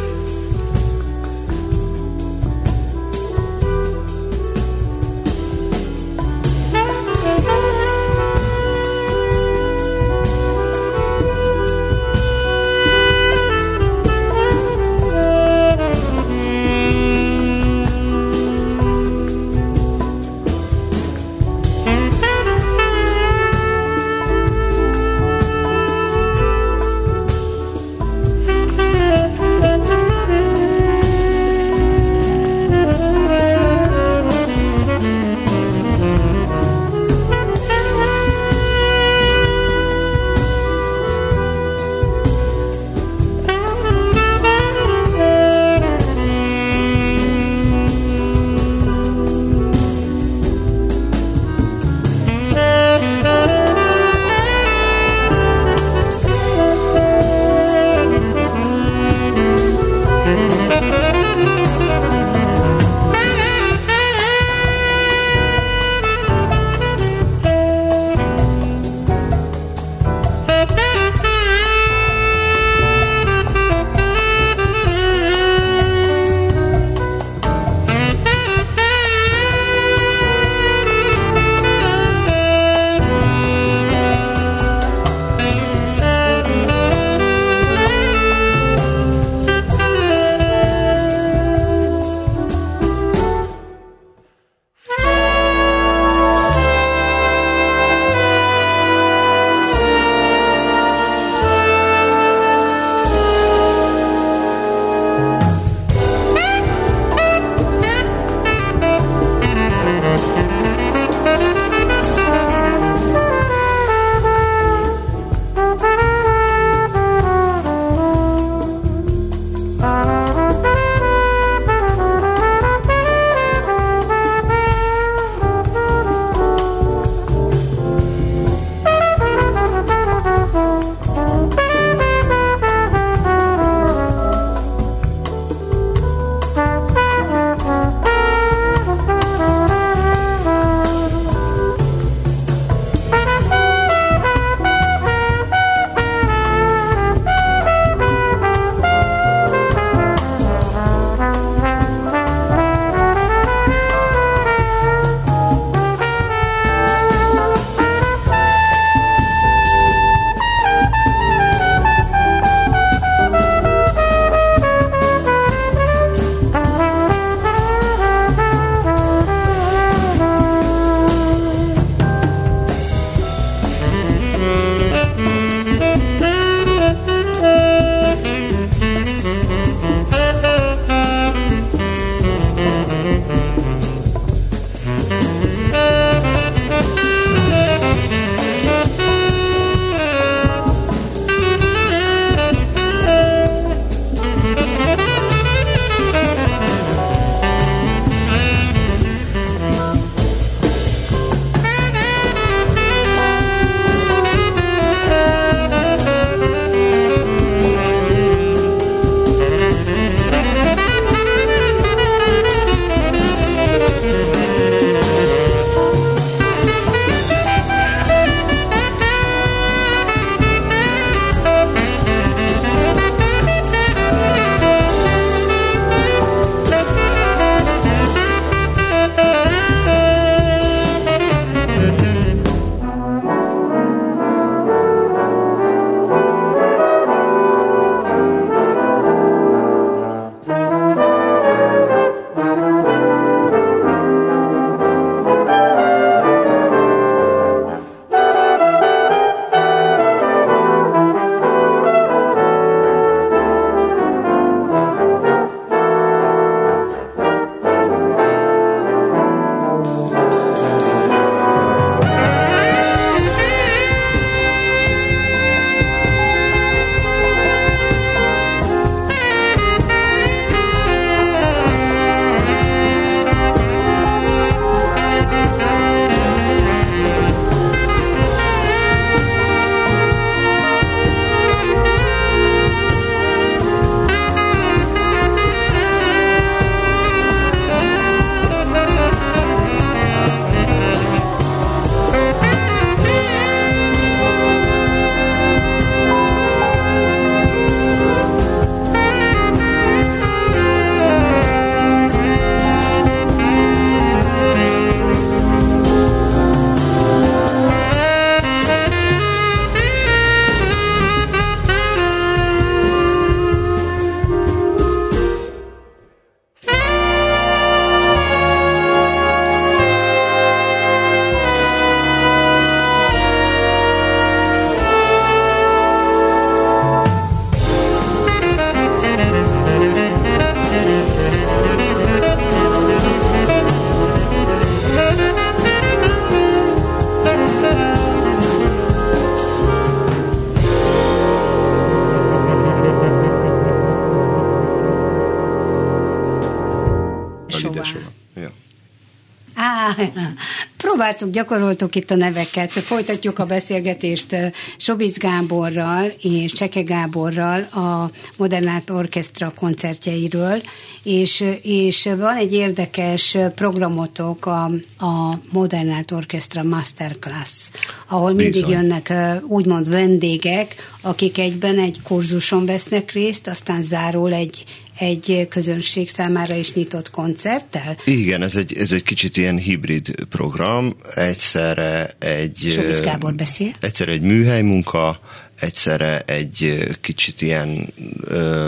Próbáltuk, 350.77 351.29
gyakoroltuk 351.29 351.95
itt 351.95 352.11
a 352.11 352.15
neveket. 352.15 352.71
Folytatjuk 352.71 353.39
a 353.39 353.45
beszélgetést 353.45 354.35
Sobisz 354.77 355.17
Gáborral 355.17 356.11
és 356.21 356.51
Cseke 356.51 356.81
Gáborral 356.81 357.61
a 357.61 358.09
Modern 358.37 358.67
Art 358.67 358.89
Orchestra 358.89 359.53
koncertjeiről, 359.55 360.61
és, 361.03 361.43
és 361.61 362.09
van 362.17 362.35
egy 362.35 362.53
érdekes 362.53 363.37
programotok 363.55 364.45
a, 364.45 364.63
a 364.97 365.39
Modern 365.51 365.89
Art 365.89 366.11
Orchestra 366.11 366.63
Masterclass, 366.63 367.69
ahol 368.07 368.33
mindig 368.33 368.51
Bizony. 368.51 368.71
jönnek 368.71 369.13
úgymond 369.47 369.89
vendégek, 369.89 370.75
akik 371.01 371.37
egyben 371.37 371.79
egy 371.79 371.99
kurzuson 372.03 372.65
vesznek 372.65 373.11
részt, 373.11 373.47
aztán 373.47 373.83
zárul 373.83 374.33
egy, 374.33 374.63
egy 374.99 375.47
közönség 375.49 376.09
számára 376.09 376.55
is 376.55 376.73
nyitott 376.73 377.09
koncerttel? 377.09 377.97
Igen, 378.05 378.41
ez 378.41 378.55
egy, 378.55 378.77
ez 378.77 378.91
egy 378.91 379.03
kicsit 379.03 379.37
ilyen 379.37 379.57
hibrid 379.57 380.25
program, 380.29 380.95
egyszerre 381.15 382.15
egy... 382.19 382.67
Sobisz 382.69 382.99
Gábor 382.99 383.33
beszél. 383.33 383.75
Egyszerre 383.79 384.11
egy 384.11 384.21
műhely 384.21 384.61
munka, 384.61 385.19
egyszerre 385.59 386.19
egy 386.19 386.87
kicsit 387.01 387.41
ilyen 387.41 387.93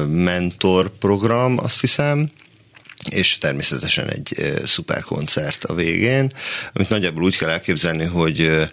mentor 0.08 0.98
program, 0.98 1.58
azt 1.64 1.82
hiszem, 1.82 2.32
és 3.10 3.38
természetesen 3.38 4.08
egy 4.10 4.54
szuper 4.66 5.02
koncert 5.02 5.64
a 5.64 5.74
végén, 5.74 6.32
amit 6.74 6.90
nagyjából 6.90 7.24
úgy 7.24 7.38
kell 7.38 7.50
elképzelni, 7.50 8.06
hogy 8.06 8.70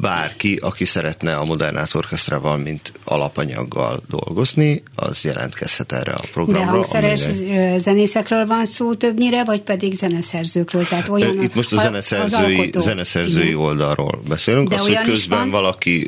bárki, 0.00 0.58
aki 0.62 0.84
szeretne 0.84 1.36
a 1.36 1.44
Modernát 1.44 1.94
Orchestrával, 1.94 2.56
mint 2.56 2.92
alapanyaggal 3.04 4.02
dolgozni, 4.08 4.82
az 4.94 5.24
jelentkezhet 5.24 5.92
erre 5.92 6.12
a 6.12 6.22
programra. 6.32 6.64
De 6.64 6.70
hangszeres 6.70 7.26
amire... 7.26 7.78
zenészekről 7.78 8.46
van 8.46 8.66
szó 8.66 8.94
többnyire, 8.94 9.44
vagy 9.44 9.60
pedig 9.60 9.96
zeneszerzőkről? 9.96 10.86
Tehát 10.86 11.08
olyan 11.08 11.42
Itt 11.42 11.54
most 11.54 11.72
a 11.72 11.76
zeneszerzői, 11.76 12.70
zeneszerzői 12.78 13.54
oldalról 13.54 14.20
beszélünk. 14.28 14.68
De 14.68 14.74
az, 14.74 14.86
hogy 14.86 14.98
közben 15.04 15.38
van... 15.38 15.50
valaki 15.50 16.06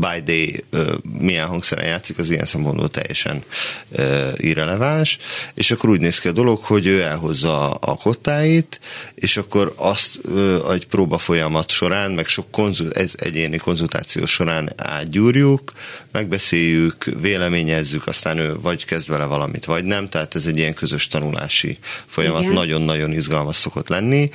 by 0.00 0.20
day 0.24 0.64
milyen 1.18 1.46
hangszeren 1.46 1.86
játszik, 1.86 2.18
az 2.18 2.30
ilyen 2.30 2.46
szempontból 2.46 2.90
teljesen 2.90 3.42
irreleváns, 4.36 5.18
és 5.54 5.70
akkor 5.70 5.90
úgy 5.90 6.00
néz 6.00 6.18
ki 6.18 6.28
a 6.28 6.32
dolog, 6.32 6.59
hogy 6.64 6.86
ő 6.86 7.02
elhozza 7.02 7.70
a 7.70 7.96
kottáit, 7.96 8.80
és 9.14 9.36
akkor 9.36 9.72
azt 9.76 10.20
egy 10.72 10.86
próba 10.86 11.18
folyamat 11.18 11.70
során, 11.70 12.10
meg 12.10 12.26
sok 12.26 12.50
konzul, 12.50 12.92
ez 12.92 13.14
egyéni 13.16 13.56
konzultáció 13.56 14.26
során 14.26 14.72
átgyúrjuk, 14.76 15.72
megbeszéljük, 16.12 17.04
véleményezzük, 17.20 18.06
aztán 18.06 18.38
ő 18.38 18.60
vagy 18.60 18.84
kezd 18.84 19.08
vele 19.08 19.24
valamit, 19.24 19.64
vagy 19.64 19.84
nem, 19.84 20.08
tehát 20.08 20.34
ez 20.34 20.46
egy 20.46 20.58
ilyen 20.58 20.74
közös 20.74 21.06
tanulási 21.06 21.78
folyamat, 22.06 22.52
nagyon-nagyon 22.52 23.12
izgalmas 23.12 23.56
szokott 23.56 23.88
lenni. 23.88 24.30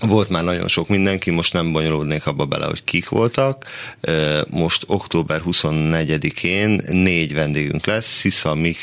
Volt 0.00 0.28
már 0.28 0.44
nagyon 0.44 0.68
sok 0.68 0.88
mindenki, 0.88 1.30
most 1.30 1.52
nem 1.52 1.72
bonyolódnék 1.72 2.26
abba 2.26 2.44
bele, 2.44 2.66
hogy 2.66 2.84
kik 2.84 3.08
voltak. 3.08 3.66
Most 4.50 4.84
október 4.86 5.42
24-én 5.46 6.82
négy 6.86 7.34
vendégünk 7.34 7.86
lesz, 7.86 8.06
Szisza 8.06 8.54
Mik 8.54 8.78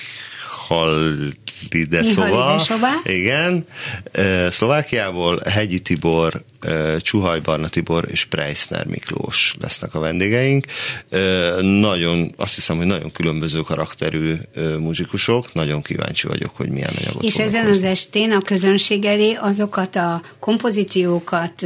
Halideszova. 0.67 2.61
Igen. 3.03 3.65
Szlovákiából 4.49 5.39
Hegyi 5.49 5.79
Tibor, 5.79 6.43
Csuhaj 6.97 7.39
Barna 7.39 7.67
Tibor 7.67 8.05
és 8.11 8.25
Preissner 8.25 8.85
Miklós 8.85 9.55
lesznek 9.61 9.95
a 9.95 9.99
vendégeink. 9.99 10.65
Nagyon, 11.61 12.33
azt 12.37 12.55
hiszem, 12.55 12.77
hogy 12.77 12.85
nagyon 12.85 13.11
különböző 13.11 13.59
karakterű 13.59 14.35
muzsikusok. 14.79 15.53
Nagyon 15.53 15.81
kíváncsi 15.81 16.27
vagyok, 16.27 16.55
hogy 16.55 16.69
milyen 16.69 16.93
anyagot 17.01 17.23
És 17.23 17.39
ezen 17.39 17.65
hozni. 17.65 17.85
az 17.85 17.91
estén 17.91 18.31
a 18.31 18.41
közönség 18.41 19.05
elé 19.05 19.33
azokat 19.33 19.95
a 19.95 20.21
kompozíciókat 20.39 21.65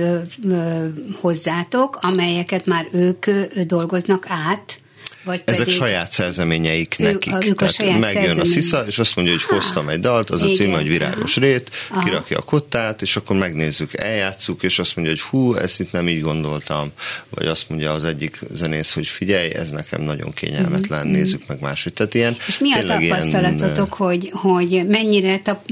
hozzátok, 1.20 1.98
amelyeket 2.02 2.66
már 2.66 2.88
ők 2.92 3.26
dolgoznak 3.66 4.26
át, 4.30 4.80
vagy 5.28 5.42
Ezek 5.46 5.66
pedig 5.66 5.80
saját 5.80 6.12
szerzeményeik 6.12 6.96
ő, 7.00 7.04
nekik. 7.04 7.34
A, 7.34 7.38
Tehát 7.56 8.00
megjön 8.00 8.40
a 8.40 8.46
Szisza, 8.46 8.84
és 8.88 9.00
azt 9.00 9.16
mondja, 9.16 9.34
hogy 9.34 9.44
hoztam 9.44 9.90
egy 9.90 10.00
dalt, 10.00 10.30
az 10.30 10.42
Igen. 10.42 10.52
a 10.52 10.56
cím, 10.56 10.72
hogy 10.72 10.88
Virágos 10.88 11.36
Rét, 11.36 11.70
Aha. 11.90 12.04
kirakja 12.04 12.38
a 12.38 12.42
kottát, 12.42 13.02
és 13.02 13.16
akkor 13.16 13.36
megnézzük, 13.36 13.94
eljátszuk, 13.94 14.64
és 14.64 14.80
azt 14.80 14.96
mondja, 14.96 15.14
hogy 15.14 15.22
hú, 15.22 15.56
ezt 15.56 15.80
itt 15.80 15.92
nem 15.92 16.08
így 16.08 16.22
gondoltam. 16.22 16.92
Vagy 17.30 17.46
azt 17.46 17.70
mondja 17.70 17.94
az 17.94 18.06
egyik 18.06 18.40
zenész, 18.52 18.94
hogy 18.94 19.08
figyelj, 19.08 19.54
ez 19.54 19.70
nekem 19.70 20.02
nagyon 20.02 20.34
kényelmetlen, 20.34 21.02
mm-hmm. 21.02 21.16
nézzük 21.16 21.42
meg 21.48 21.60
máshogy. 21.60 21.94
Tehát 21.94 22.14
ilyen, 22.14 22.38
és 22.48 22.60
mi 22.60 22.74
a 22.74 22.86
tapasztalatotok, 22.86 23.96
ilyen, 24.00 24.32
hogy, 24.32 24.32
hogy 24.34 24.88
mennyire, 24.88 25.40
tap, 25.40 25.70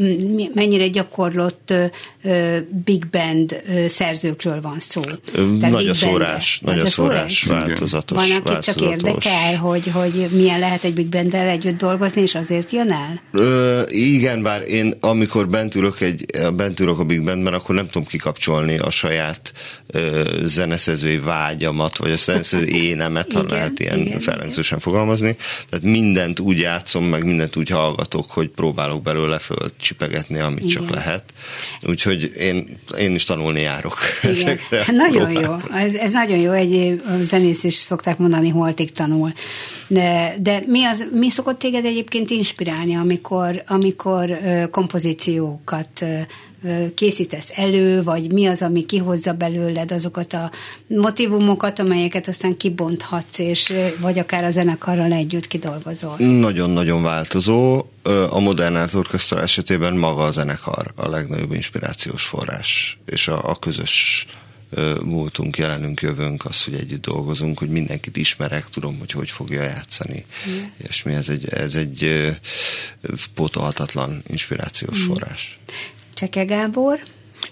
mennyire 0.53 0.87
gyakorlott 0.87 1.73
uh, 2.23 2.57
big 2.83 3.07
band 3.07 3.61
uh, 3.67 3.85
szerzőkről 3.85 4.61
van 4.61 4.79
szó? 4.79 5.01
Tehát 5.01 5.71
nagy 5.71 5.87
a 5.87 5.93
szórás, 5.93 6.59
nagy 6.63 6.79
a 6.79 6.87
szórás, 6.87 7.43
változatos. 7.43 8.17
Van, 8.17 8.41
aki 8.43 8.57
csak 8.59 8.81
érdekel, 8.81 9.44
el, 9.45 9.57
hogy, 9.57 9.87
hogy 9.87 10.27
milyen 10.31 10.59
lehet 10.59 10.83
egy 10.83 10.93
Big 10.93 11.07
band 11.07 11.33
együtt 11.33 11.77
dolgozni, 11.77 12.21
és 12.21 12.35
azért 12.35 12.71
jön 12.71 12.91
el? 12.91 13.21
Ö, 13.31 13.81
igen, 13.87 14.41
bár 14.43 14.61
én 14.61 14.93
amikor 14.99 15.49
bent 15.49 15.75
ülök, 15.75 16.01
egy, 16.01 16.25
bent 16.55 16.79
ülök 16.79 16.99
a 16.99 17.03
Big 17.03 17.23
Bandben, 17.23 17.53
akkor 17.53 17.75
nem 17.75 17.87
tudom 17.87 18.07
kikapcsolni 18.07 18.77
a 18.77 18.89
saját 18.89 19.51
ö, 19.87 20.21
zeneszerzői 20.43 21.17
vágyamat, 21.17 21.97
vagy 21.97 22.11
a 22.11 22.17
zeneszerzői 22.17 22.83
énemet, 22.89 23.33
ha 23.33 23.43
lehet 23.49 23.79
ilyen 23.79 24.19
felrengzősen 24.19 24.79
fogalmazni. 24.79 25.35
Tehát 25.69 25.85
mindent 25.85 26.39
úgy 26.39 26.59
játszom, 26.59 27.05
meg 27.05 27.23
mindent 27.23 27.55
úgy 27.55 27.69
hallgatok, 27.69 28.31
hogy 28.31 28.49
próbálok 28.49 29.01
belőle 29.01 29.39
föl 29.39 29.69
csipegetni, 29.81 30.39
amit 30.39 30.63
igen. 30.63 30.71
csak 30.71 30.89
lehet. 30.89 31.23
Úgyhogy 31.81 32.31
én, 32.37 32.79
én 32.97 33.15
is 33.15 33.23
tanulni 33.23 33.61
járok. 33.61 33.97
Igen. 34.21 34.35
Ezekre 34.35 34.83
nagyon 34.91 35.31
próbálok. 35.31 35.61
jó. 35.69 35.75
Ez, 35.75 35.93
ez 35.93 36.11
nagyon 36.11 36.39
jó. 36.39 36.51
Egy 36.51 37.01
zenész 37.21 37.63
is 37.63 37.73
szokták 37.73 38.17
mondani, 38.17 38.49
holtig 38.49 38.91
tanul. 38.91 39.33
De, 39.87 40.35
de 40.41 40.63
mi, 40.67 40.83
az, 40.83 41.05
mi 41.11 41.29
szokott 41.29 41.59
téged 41.59 41.85
egyébként 41.85 42.29
inspirálni, 42.29 42.95
amikor, 42.95 43.63
amikor 43.67 44.39
kompozíciókat 44.71 46.05
készítesz 46.95 47.51
elő, 47.55 48.03
vagy 48.03 48.31
mi 48.31 48.45
az, 48.45 48.61
ami 48.61 48.85
kihozza 48.85 49.33
belőled 49.33 49.91
azokat 49.91 50.33
a 50.33 50.51
motivumokat, 50.87 51.79
amelyeket 51.79 52.27
aztán 52.27 52.57
kibonthatsz, 52.57 53.39
és 53.39 53.73
vagy 53.99 54.19
akár 54.19 54.43
a 54.43 54.49
zenekarral 54.49 55.11
együtt 55.11 55.47
kidolgozol? 55.47 56.15
Nagyon-nagyon 56.17 57.03
változó. 57.03 57.85
A 58.29 58.39
modern 58.39 58.75
orchestra 58.93 59.41
esetében 59.41 59.93
maga 59.93 60.23
a 60.23 60.31
zenekar 60.31 60.91
a 60.95 61.07
legnagyobb 61.07 61.53
inspirációs 61.53 62.23
forrás, 62.23 62.99
és 63.05 63.27
a, 63.27 63.49
a 63.49 63.55
közös 63.59 64.27
múltunk, 65.03 65.57
jelenünk, 65.57 66.01
jövőnk, 66.01 66.45
az, 66.45 66.63
hogy 66.63 66.73
együtt 66.73 67.01
dolgozunk, 67.01 67.59
hogy 67.59 67.69
mindenkit 67.69 68.17
ismerek, 68.17 68.69
tudom, 68.69 68.99
hogy 68.99 69.11
hogy 69.11 69.31
fogja 69.31 69.63
játszani. 69.63 70.25
Mm. 70.49 70.63
És 70.77 71.03
mi 71.03 71.13
ez 71.13 71.29
egy, 71.29 71.49
ez 71.49 71.75
egy 71.75 72.29
pótolhatatlan 73.33 74.23
inspirációs 74.27 75.03
mm. 75.03 75.07
forrás. 75.07 75.57
Cseke 76.13 76.43
Gábor? 76.43 76.99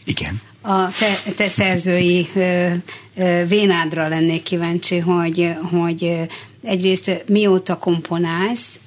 Igen. 0.03 0.41
A 0.61 0.89
te, 0.91 1.31
te 1.35 1.49
szerzői 1.49 2.27
ö, 2.35 2.73
ö, 3.15 3.45
vénádra 3.47 4.07
lennék 4.07 4.43
kíváncsi, 4.43 4.97
hogy, 4.97 5.53
hogy 5.71 6.27
egyrészt 6.63 7.23
mióta 7.27 7.77
komponálsz, 7.77 8.79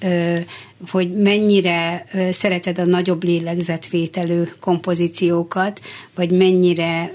hogy 0.90 1.12
mennyire 1.12 2.06
szereted 2.30 2.78
a 2.78 2.84
nagyobb 2.84 3.24
lélegzetvételű 3.24 4.42
kompozíciókat, 4.60 5.80
vagy 6.14 6.30
mennyire 6.30 7.12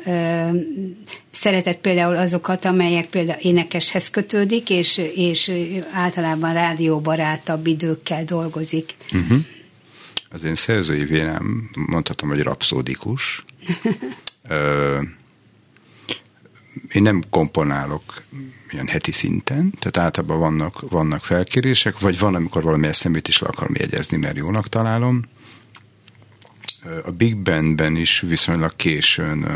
szereted 1.31 1.75
például 1.75 2.15
azokat, 2.15 2.65
amelyek 2.65 3.05
például 3.05 3.39
énekeshez 3.39 4.09
kötődik, 4.09 4.69
és, 4.69 5.01
és 5.15 5.51
általában 5.93 6.53
rádióbarátabb 6.53 7.67
időkkel 7.67 8.23
dolgozik. 8.23 8.95
Uh-huh. 9.13 9.39
Az 10.29 10.43
én 10.43 10.55
szerzői 10.55 11.05
vélem, 11.05 11.69
mondhatom, 11.73 12.29
hogy 12.29 12.41
rapszódikus. 12.41 13.45
Ö, 14.47 15.01
én 16.91 17.01
nem 17.01 17.23
komponálok 17.29 18.23
ilyen 18.71 18.87
heti 18.87 19.11
szinten, 19.11 19.73
tehát 19.79 19.97
általában 19.97 20.39
vannak, 20.39 20.89
vannak 20.89 21.25
felkérések, 21.25 21.99
vagy 21.99 22.19
van, 22.19 22.35
amikor 22.35 22.63
valami 22.63 22.87
eszemét 22.87 23.27
is 23.27 23.39
le 23.39 23.47
akarom 23.47 23.75
jegyezni, 23.75 24.17
mert 24.17 24.37
jónak 24.37 24.69
találom. 24.69 25.23
A 27.05 27.11
Big 27.11 27.37
Bandben 27.37 27.95
is 27.95 28.19
viszonylag 28.19 28.75
későn 28.75 29.47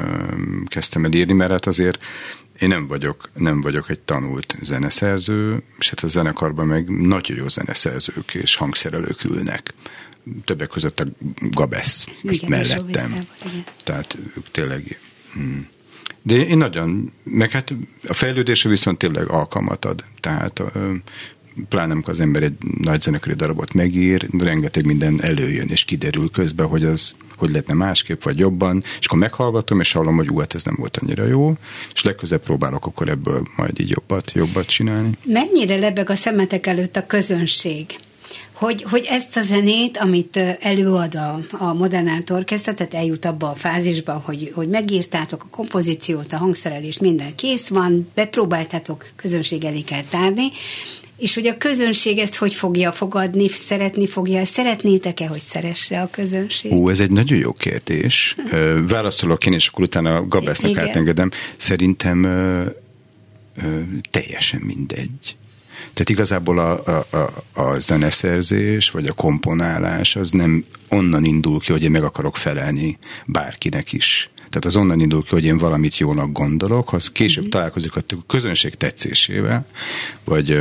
kezdtem 0.66 1.05
el 1.05 1.11
írni, 1.11 1.34
mert 1.34 1.51
hát 1.51 1.66
azért 1.66 2.03
én 2.59 2.68
nem 2.68 2.88
vagyok, 2.88 3.30
nem 3.34 3.61
vagyok 3.61 3.89
egy 3.89 3.99
tanult 3.99 4.57
zeneszerző, 4.61 5.63
és 5.80 5.89
hát 5.89 5.99
a 5.99 6.07
zenekarban 6.07 6.68
meg 6.68 6.89
nagyon 6.89 7.38
jó 7.38 7.47
zeneszerzők 7.47 8.34
és 8.34 8.55
hangszerelők 8.55 9.24
ülnek. 9.24 9.74
Többek 10.43 10.68
között 10.68 10.99
a 10.99 11.05
Gabesz 11.49 12.05
igen, 12.22 12.49
mellettem. 12.49 13.28
Tehát 13.84 14.18
ők 14.38 14.51
tényleg... 14.51 14.99
Hmm 15.34 15.74
de 16.26 16.36
én 16.36 16.57
nagyon, 16.57 17.11
meg 17.23 17.51
hát 17.51 17.73
a 18.07 18.13
fejlődésre 18.13 18.69
viszont 18.69 18.97
tényleg 18.97 19.30
alkalmat 19.30 19.86
ad. 19.86 20.03
Tehát 20.19 20.61
pláne 21.69 21.91
amikor 21.91 22.13
az 22.13 22.19
ember 22.19 22.43
egy 22.43 22.53
nagy 22.82 23.01
zenekari 23.01 23.36
darabot 23.36 23.73
megír, 23.73 24.28
rengeteg 24.39 24.86
minden 24.86 25.21
előjön, 25.21 25.67
és 25.67 25.86
kiderül 25.86 26.32
közben, 26.32 26.67
hogy 26.67 26.84
az 26.84 27.15
hogy 27.38 27.49
lehetne 27.49 27.73
másképp, 27.73 28.23
vagy 28.23 28.39
jobban, 28.39 28.84
és 28.99 29.05
akkor 29.05 29.19
meghallgatom, 29.19 29.80
és 29.80 29.91
hallom, 29.91 30.15
hogy 30.15 30.30
ú, 30.30 30.39
hát 30.39 30.53
ez 30.53 30.63
nem 30.63 30.76
volt 30.78 30.97
annyira 30.97 31.26
jó, 31.26 31.57
és 31.93 32.03
legközebb 32.03 32.41
próbálok 32.41 32.86
akkor 32.86 33.09
ebből 33.09 33.47
majd 33.55 33.80
így 33.80 33.89
jobbat, 33.89 34.32
jobbat 34.34 34.65
csinálni. 34.65 35.09
Mennyire 35.26 35.76
lebeg 35.76 36.09
a 36.09 36.15
szemetek 36.15 36.67
előtt 36.67 36.95
a 36.95 37.05
közönség? 37.05 37.86
Hogy, 38.55 38.85
hogy 38.89 39.05
ezt 39.09 39.37
a 39.37 39.41
zenét, 39.41 39.97
amit 39.97 40.39
előad 40.59 41.15
a, 41.15 41.39
a 41.51 41.73
Modern 41.73 42.07
Art 42.07 42.29
Orchestra, 42.29 42.73
tehát 42.73 42.93
eljut 42.93 43.25
abba 43.25 43.49
a 43.49 43.55
fázisba, 43.55 44.21
hogy, 44.25 44.51
hogy 44.53 44.67
megírtátok 44.67 45.43
a 45.43 45.47
kompozíciót, 45.49 46.33
a 46.33 46.37
hangszerelést, 46.37 46.99
minden 46.99 47.35
kész 47.35 47.67
van, 47.67 48.11
bepróbáltátok, 48.13 49.07
közönség 49.15 49.63
elé 49.63 49.81
kell 49.81 50.03
tárni, 50.09 50.47
és 51.17 51.33
hogy 51.33 51.47
a 51.47 51.57
közönség 51.57 52.17
ezt 52.17 52.35
hogy 52.35 52.53
fogja 52.53 52.91
fogadni, 52.91 53.47
szeretni 53.47 54.07
fogja, 54.07 54.45
szeretnétek-e, 54.45 55.27
hogy 55.27 55.39
szeresse 55.39 56.01
a 56.01 56.09
közönség? 56.11 56.71
Ó, 56.73 56.89
ez 56.89 56.99
egy 56.99 57.11
nagyon 57.11 57.37
jó 57.37 57.53
kérdés. 57.53 58.35
Válaszolok 58.87 59.45
én, 59.45 59.53
és 59.53 59.67
akkor 59.67 59.83
utána 59.83 60.27
Gabesznek 60.27 60.77
átengedem. 60.77 61.31
Szerintem 61.57 62.23
ö, 62.23 62.65
ö, 63.63 63.79
teljesen 64.11 64.61
mindegy. 64.61 65.35
Tehát 65.95 66.09
igazából 66.09 66.59
a, 66.59 66.81
a, 66.85 67.17
a, 67.17 67.61
a 67.61 67.79
zeneszerzés, 67.79 68.91
vagy 68.91 69.05
a 69.05 69.13
komponálás 69.13 70.15
az 70.15 70.31
nem 70.31 70.65
onnan 70.89 71.25
indul 71.25 71.59
ki, 71.59 71.71
hogy 71.71 71.83
én 71.83 71.91
meg 71.91 72.03
akarok 72.03 72.37
felelni 72.37 72.97
bárkinek 73.25 73.93
is. 73.93 74.29
Tehát 74.35 74.65
az 74.65 74.75
onnan 74.75 74.99
indul 74.99 75.23
ki, 75.23 75.29
hogy 75.29 75.45
én 75.45 75.57
valamit 75.57 75.97
jónak 75.97 76.31
gondolok, 76.31 76.93
az 76.93 77.11
később 77.11 77.41
mm-hmm. 77.41 77.51
találkozik 77.51 77.95
a 77.95 78.01
közönség 78.27 78.75
tetszésével, 78.75 79.65
vagy, 80.23 80.59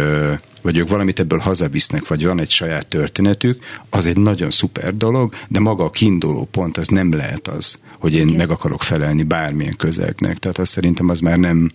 vagy 0.64 0.76
ők 0.76 0.88
valamit 0.88 1.20
ebből 1.20 1.38
hazavisznek, 1.38 2.08
vagy 2.08 2.24
van 2.24 2.40
egy 2.40 2.50
saját 2.50 2.86
történetük, 2.86 3.62
az 3.90 4.06
egy 4.06 4.16
nagyon 4.16 4.50
szuper 4.50 4.96
dolog, 4.96 5.34
de 5.48 5.60
maga 5.60 5.84
a 5.84 5.90
kiinduló 5.90 6.48
pont 6.50 6.76
az 6.76 6.88
nem 6.88 7.12
lehet 7.12 7.48
az, 7.48 7.78
hogy 7.98 8.14
én 8.14 8.26
Igen. 8.26 8.36
meg 8.36 8.50
akarok 8.50 8.82
felelni 8.82 9.22
bármilyen 9.22 9.76
közegnek. 9.76 10.38
Tehát 10.38 10.58
azt 10.58 10.72
szerintem 10.72 11.08
az 11.08 11.20
már 11.20 11.38
nem, 11.38 11.70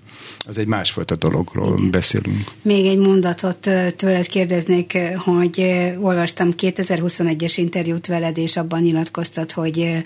az 0.48 0.58
egy 0.58 0.68
másfajta 0.68 1.16
dologról 1.16 1.76
Igen. 1.78 1.92
beszélünk. 1.92 2.44
Még 2.62 2.86
egy 2.86 2.98
mondatot 2.98 3.70
tőled 3.96 4.28
kérdeznék, 4.28 4.98
hogy 5.16 5.66
olvastam 6.00 6.50
2021-es 6.58 7.54
interjút 7.56 8.08
veled, 8.08 8.38
és 8.38 8.58
abban 8.58 8.82
nyilatkoztat, 8.82 9.52
hogy 9.52 10.04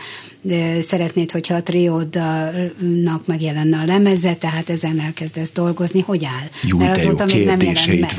szeretnéd, 0.80 1.32
hogyha 1.32 1.56
a 1.56 1.64
triódnak 1.64 3.26
megjelenne 3.26 3.78
a 3.78 3.86
lemeze, 3.86 4.34
tehát 4.34 4.70
ezen 4.70 5.00
elkezdesz 5.00 5.52
dolgozni. 5.52 6.02
Hogy 6.02 6.26
áll? 6.26 6.48
Jó, 6.64 6.78
Mert 6.78 6.98
azóta 6.98 7.26
még 7.26 7.46
nem 7.46 7.62
jelent 7.62 8.16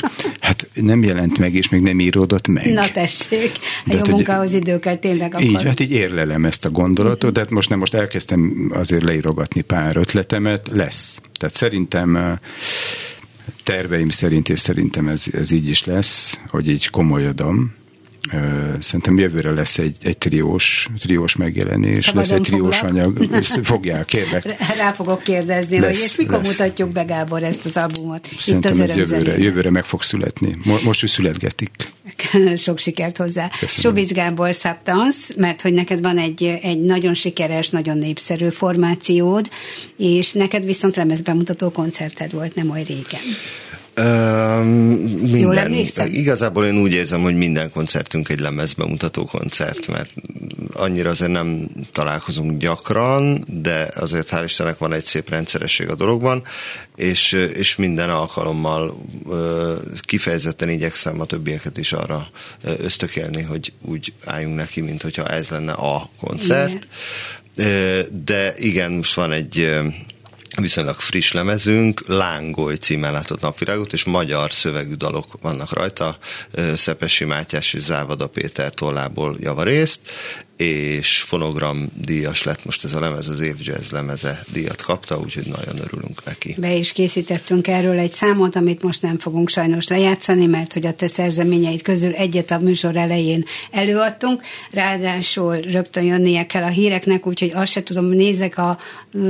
vannak. 0.00 0.38
Hát 0.40 0.68
nem 0.74 1.02
jelent 1.02 1.38
meg, 1.38 1.54
és 1.54 1.68
még 1.68 1.80
nem 1.80 2.00
íródott 2.00 2.48
meg. 2.48 2.72
Na 2.72 2.90
tessék, 2.90 3.52
a 3.86 3.94
jó 3.94 4.00
munkához 4.10 4.52
idő 4.52 4.78
kell 4.78 4.94
tényleg 4.94 5.34
akkor. 5.34 5.44
Így, 5.44 5.64
hát 5.64 5.80
így 5.80 5.92
érlelem 5.92 6.44
ezt 6.44 6.64
a 6.64 6.70
gondolatot, 6.70 7.32
de 7.32 7.40
hát 7.40 7.50
most 7.50 7.68
nem 7.68 7.78
most 7.78 7.94
elkezdtem 7.94 8.70
azért 8.74 9.02
leírogatni 9.02 9.60
pár 9.60 9.96
ötletemet, 9.96 10.68
lesz. 10.72 11.20
Tehát 11.38 11.54
szerintem 11.54 12.38
terveim 13.64 14.08
szerint, 14.08 14.48
és 14.48 14.58
szerintem 14.58 15.08
ez, 15.08 15.24
ez 15.32 15.50
így 15.50 15.68
is 15.68 15.84
lesz, 15.84 16.38
hogy 16.48 16.68
így 16.68 16.90
komolyodom, 16.90 17.72
Szerintem 18.80 19.18
jövőre 19.18 19.50
lesz 19.50 19.78
egy, 19.78 19.96
egy 20.02 20.18
triós, 20.18 20.88
triós 20.98 21.36
megjelenés, 21.36 22.04
Szabadon 22.04 22.28
lesz 22.28 22.30
egy 22.30 22.40
triós 22.40 22.76
foglak. 22.78 22.94
anyag. 22.94 23.44
Fogják, 23.62 24.04
kérlek. 24.04 24.44
Rá 24.76 24.92
fogok 24.92 25.22
kérdezni, 25.22 25.78
lesz, 25.78 25.96
hogy 25.96 26.06
és 26.06 26.16
mikor 26.16 26.38
lesz. 26.38 26.50
mutatjuk 26.50 26.92
be, 26.92 27.02
Gábor, 27.02 27.42
ezt 27.42 27.64
az 27.64 27.76
albumot? 27.76 28.28
Szerintem 28.38 28.74
Itt 28.74 28.82
az 28.82 28.90
ez 28.90 28.96
jövőre, 28.96 29.38
jövőre 29.38 29.70
meg 29.70 29.84
fog 29.84 30.02
születni. 30.02 30.56
Most 30.84 31.02
ő 31.02 31.06
születgetik. 31.06 31.70
Sok 32.56 32.78
sikert 32.78 33.16
hozzá. 33.16 33.50
Subic 33.66 34.12
Gábor 34.12 34.54
Substance, 34.54 35.34
mert 35.36 35.62
hogy 35.62 35.72
neked 35.72 36.00
van 36.00 36.18
egy, 36.18 36.58
egy 36.62 36.80
nagyon 36.80 37.14
sikeres, 37.14 37.68
nagyon 37.68 37.98
népszerű 37.98 38.48
formációd, 38.48 39.48
és 39.96 40.32
neked 40.32 40.64
viszont 40.64 40.96
lemezbemutató 40.96 41.70
koncerted 41.70 42.32
volt 42.32 42.54
nem 42.54 42.70
olyan 42.70 42.84
régen. 42.84 43.20
Um, 44.00 44.66
minden. 45.30 45.72
Igazából 45.96 46.66
én 46.66 46.78
úgy 46.78 46.92
érzem, 46.92 47.22
hogy 47.22 47.36
minden 47.36 47.70
koncertünk 47.70 48.28
egy 48.28 48.40
lemezbemutató 48.40 49.24
koncert, 49.24 49.86
mert 49.86 50.14
annyira 50.72 51.10
azért 51.10 51.30
nem 51.30 51.68
találkozunk 51.92 52.58
gyakran, 52.58 53.44
de 53.62 53.88
azért 53.96 54.28
hál' 54.30 54.42
Istennek 54.44 54.78
van 54.78 54.92
egy 54.92 55.04
szép 55.04 55.30
rendszeresség 55.30 55.90
a 55.90 55.94
dologban, 55.94 56.42
és, 56.96 57.32
és 57.32 57.76
minden 57.76 58.10
alkalommal 58.10 59.00
kifejezetten 60.00 60.68
igyekszem 60.68 61.20
a 61.20 61.24
többieket 61.24 61.78
is 61.78 61.92
arra 61.92 62.28
ösztökélni, 62.62 63.42
hogy 63.42 63.72
úgy 63.80 64.12
álljunk 64.24 64.56
neki, 64.56 64.80
mint 64.80 65.02
hogyha 65.02 65.28
ez 65.28 65.48
lenne 65.48 65.72
a 65.72 66.10
koncert. 66.20 66.86
Igen. 67.56 68.06
De 68.24 68.54
igen, 68.56 68.92
most 68.92 69.14
van 69.14 69.32
egy 69.32 69.80
viszonylag 70.56 71.00
friss 71.00 71.32
lemezünk, 71.32 72.02
Lángoly 72.06 72.76
címmel 72.76 73.12
látott 73.12 73.40
napvilágot, 73.40 73.92
és 73.92 74.04
magyar 74.04 74.52
szövegű 74.52 74.94
dalok 74.94 75.26
vannak 75.40 75.72
rajta, 75.72 76.18
Szepesi 76.74 77.24
Mátyás 77.24 77.72
és 77.72 77.80
Závada 77.82 78.26
Péter 78.26 78.74
tollából 78.74 79.36
javarészt, 79.40 80.00
és 80.60 81.20
fonogram 81.20 81.90
díjas 82.04 82.42
lett 82.42 82.64
most 82.64 82.84
ez 82.84 82.94
a 82.94 83.00
lemez, 83.00 83.28
az 83.28 83.40
év 83.40 83.54
jazz 83.58 83.90
lemeze 83.90 84.42
díjat 84.52 84.82
kapta, 84.82 85.18
úgyhogy 85.18 85.46
nagyon 85.46 85.82
örülünk 85.82 86.24
neki. 86.24 86.54
Be 86.58 86.74
is 86.74 86.92
készítettünk 86.92 87.68
erről 87.68 87.98
egy 87.98 88.12
számot, 88.12 88.56
amit 88.56 88.82
most 88.82 89.02
nem 89.02 89.18
fogunk 89.18 89.48
sajnos 89.48 89.88
lejátszani, 89.88 90.46
mert 90.46 90.72
hogy 90.72 90.86
a 90.86 90.92
te 90.92 91.06
szerzeményeid 91.06 91.82
közül 91.82 92.12
egyet 92.12 92.50
a 92.50 92.58
műsor 92.58 92.96
elején 92.96 93.44
előadtunk, 93.70 94.42
ráadásul 94.70 95.56
rögtön 95.56 96.04
jönnie 96.04 96.46
kell 96.46 96.62
a 96.62 96.68
híreknek, 96.68 97.26
úgyhogy 97.26 97.50
azt 97.54 97.72
se 97.72 97.82
tudom, 97.82 98.06
nézek 98.06 98.58
a 98.58 98.78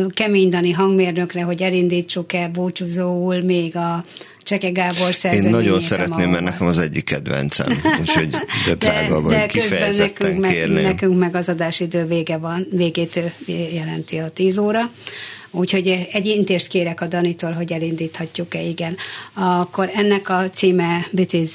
kemény 0.09 0.49
Dani 0.49 0.71
hangmérnökre, 0.71 1.43
hogy 1.43 1.63
elindítsuk-e 1.63 2.49
búcsúzóul 2.49 3.41
még 3.41 3.77
a 3.77 4.05
Cseke 4.43 4.71
Gábor 4.71 5.11
Én 5.23 5.43
nagyon 5.43 5.81
szeretném, 5.81 6.31
mert 6.31 6.45
nekem 6.45 6.67
az 6.67 6.79
egyik 6.79 7.05
kedvencem, 7.05 7.69
úgyhogy 8.01 8.29
de, 8.67 8.75
de, 8.75 9.09
de 9.29 9.47
közben 9.47 9.95
nekünk 9.97 10.41
meg, 10.41 10.69
nekünk 10.69 11.19
meg 11.19 11.35
az 11.35 11.49
adásidő 11.49 12.05
vége 12.05 12.37
van, 12.37 12.67
végét 12.73 13.21
jelenti 13.73 14.19
a 14.19 14.31
10 14.31 14.59
óra. 14.59 14.91
Úgyhogy 15.51 16.09
egy 16.13 16.27
intést 16.27 16.67
kérek 16.67 17.01
a 17.01 17.07
Danitól, 17.07 17.53
hogy 17.53 17.73
elindíthatjuk-e, 17.73 18.61
igen. 18.61 18.97
Akkor 19.35 19.91
ennek 19.95 20.29
a 20.29 20.51
címe 20.51 21.07
Between 21.13 21.47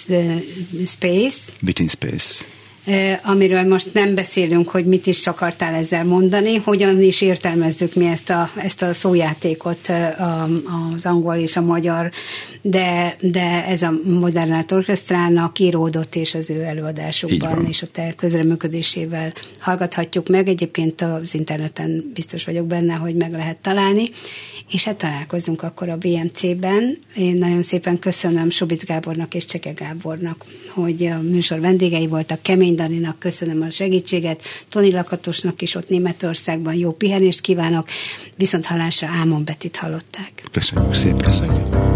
Space. 0.85 1.37
Between 1.61 1.89
Space 1.89 2.45
amiről 3.23 3.63
most 3.63 3.93
nem 3.93 4.15
beszélünk, 4.15 4.69
hogy 4.69 4.85
mit 4.85 5.07
is 5.07 5.27
akartál 5.27 5.73
ezzel 5.73 6.03
mondani, 6.03 6.55
hogyan 6.55 7.01
is 7.01 7.21
értelmezzük 7.21 7.93
mi 7.93 8.05
ezt 8.05 8.29
a, 8.29 8.49
ezt 8.55 8.81
a 8.81 8.93
szójátékot, 8.93 9.91
az 10.95 11.05
angol 11.05 11.35
és 11.35 11.55
a 11.55 11.61
magyar, 11.61 12.11
de, 12.61 13.15
de 13.19 13.65
ez 13.65 13.81
a 13.81 13.93
Modern 14.03 14.51
Art 14.51 14.71
Orchestrának 14.71 15.59
íródott, 15.59 16.15
és 16.15 16.35
az 16.35 16.49
ő 16.49 16.61
előadásukban 16.61 17.65
és 17.65 17.81
a 17.81 17.87
te 17.87 18.13
közreműködésével 18.15 19.33
hallgathatjuk 19.59 20.29
meg. 20.29 20.47
Egyébként 20.47 21.01
az 21.01 21.33
interneten 21.33 22.11
biztos 22.13 22.45
vagyok 22.45 22.65
benne, 22.65 22.93
hogy 22.93 23.15
meg 23.15 23.31
lehet 23.31 23.57
találni, 23.57 24.09
és 24.71 24.83
hát 24.83 24.95
találkozunk 24.95 25.63
akkor 25.63 25.89
a 25.89 25.97
BMC-ben. 25.97 26.97
Én 27.15 27.37
nagyon 27.37 27.61
szépen 27.61 27.99
köszönöm 27.99 28.49
Subic 28.49 28.85
Gábornak 28.85 29.33
és 29.33 29.45
Cseke 29.45 29.71
Gábornak, 29.71 30.45
hogy 30.69 31.05
a 31.05 31.21
műsor 31.21 31.59
vendégei 31.59 32.07
voltak, 32.07 32.41
Kemény 32.41 32.74
Daninak 32.75 33.19
köszönöm 33.19 33.61
a 33.61 33.69
segítséget, 33.69 34.41
Toni 34.69 34.91
Lakatosnak 34.91 35.61
is 35.61 35.75
ott 35.75 35.89
Németországban 35.89 36.73
jó 36.73 36.91
pihenést 36.91 37.41
kívánok, 37.41 37.87
viszont 38.35 38.65
halásra 38.65 39.07
Ámon 39.07 39.45
Betit 39.45 39.75
hallották. 39.75 40.43
Köszönjük 40.51 40.93
szépen. 40.93 41.17
Köszönjük. 41.17 41.94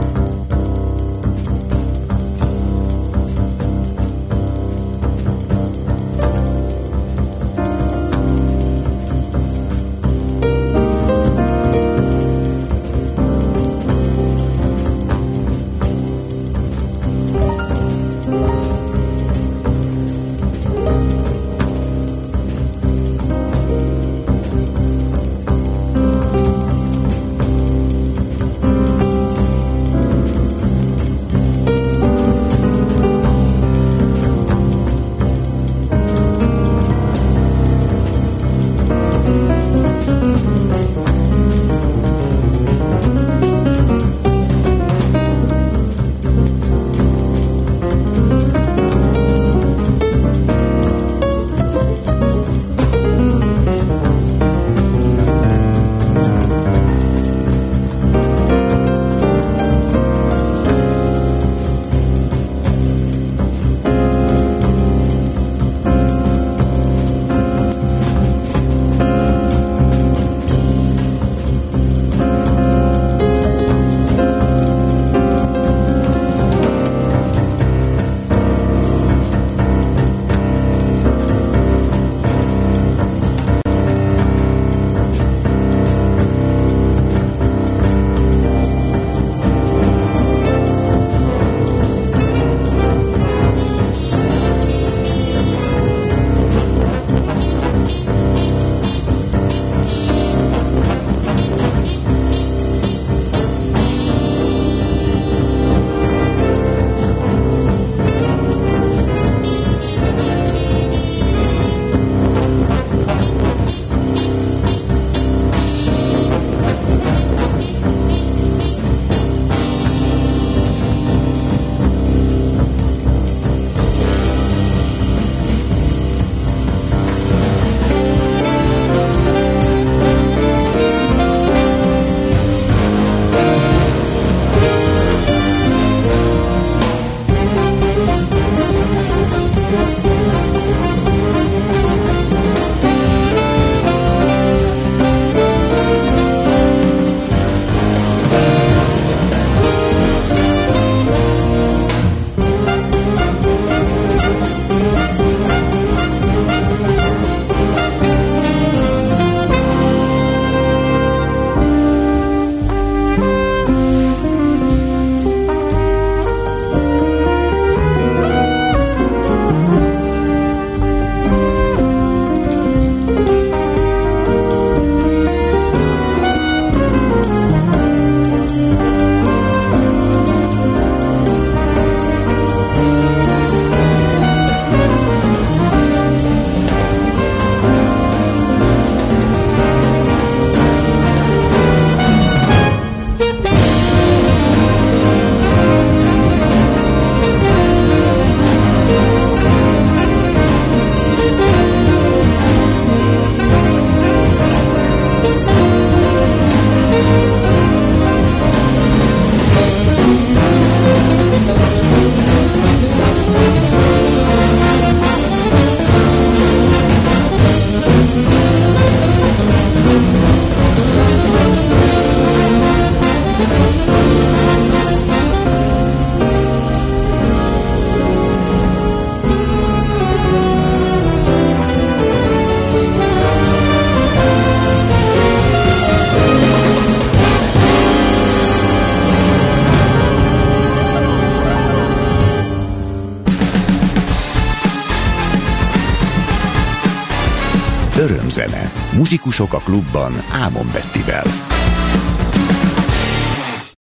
Örömzene. 249.10 249.20
Muzsikusok 249.22 249.54
a 249.54 249.58
klubban 249.58 250.14
Ámon 250.32 250.70
Bettivel. 250.74 250.99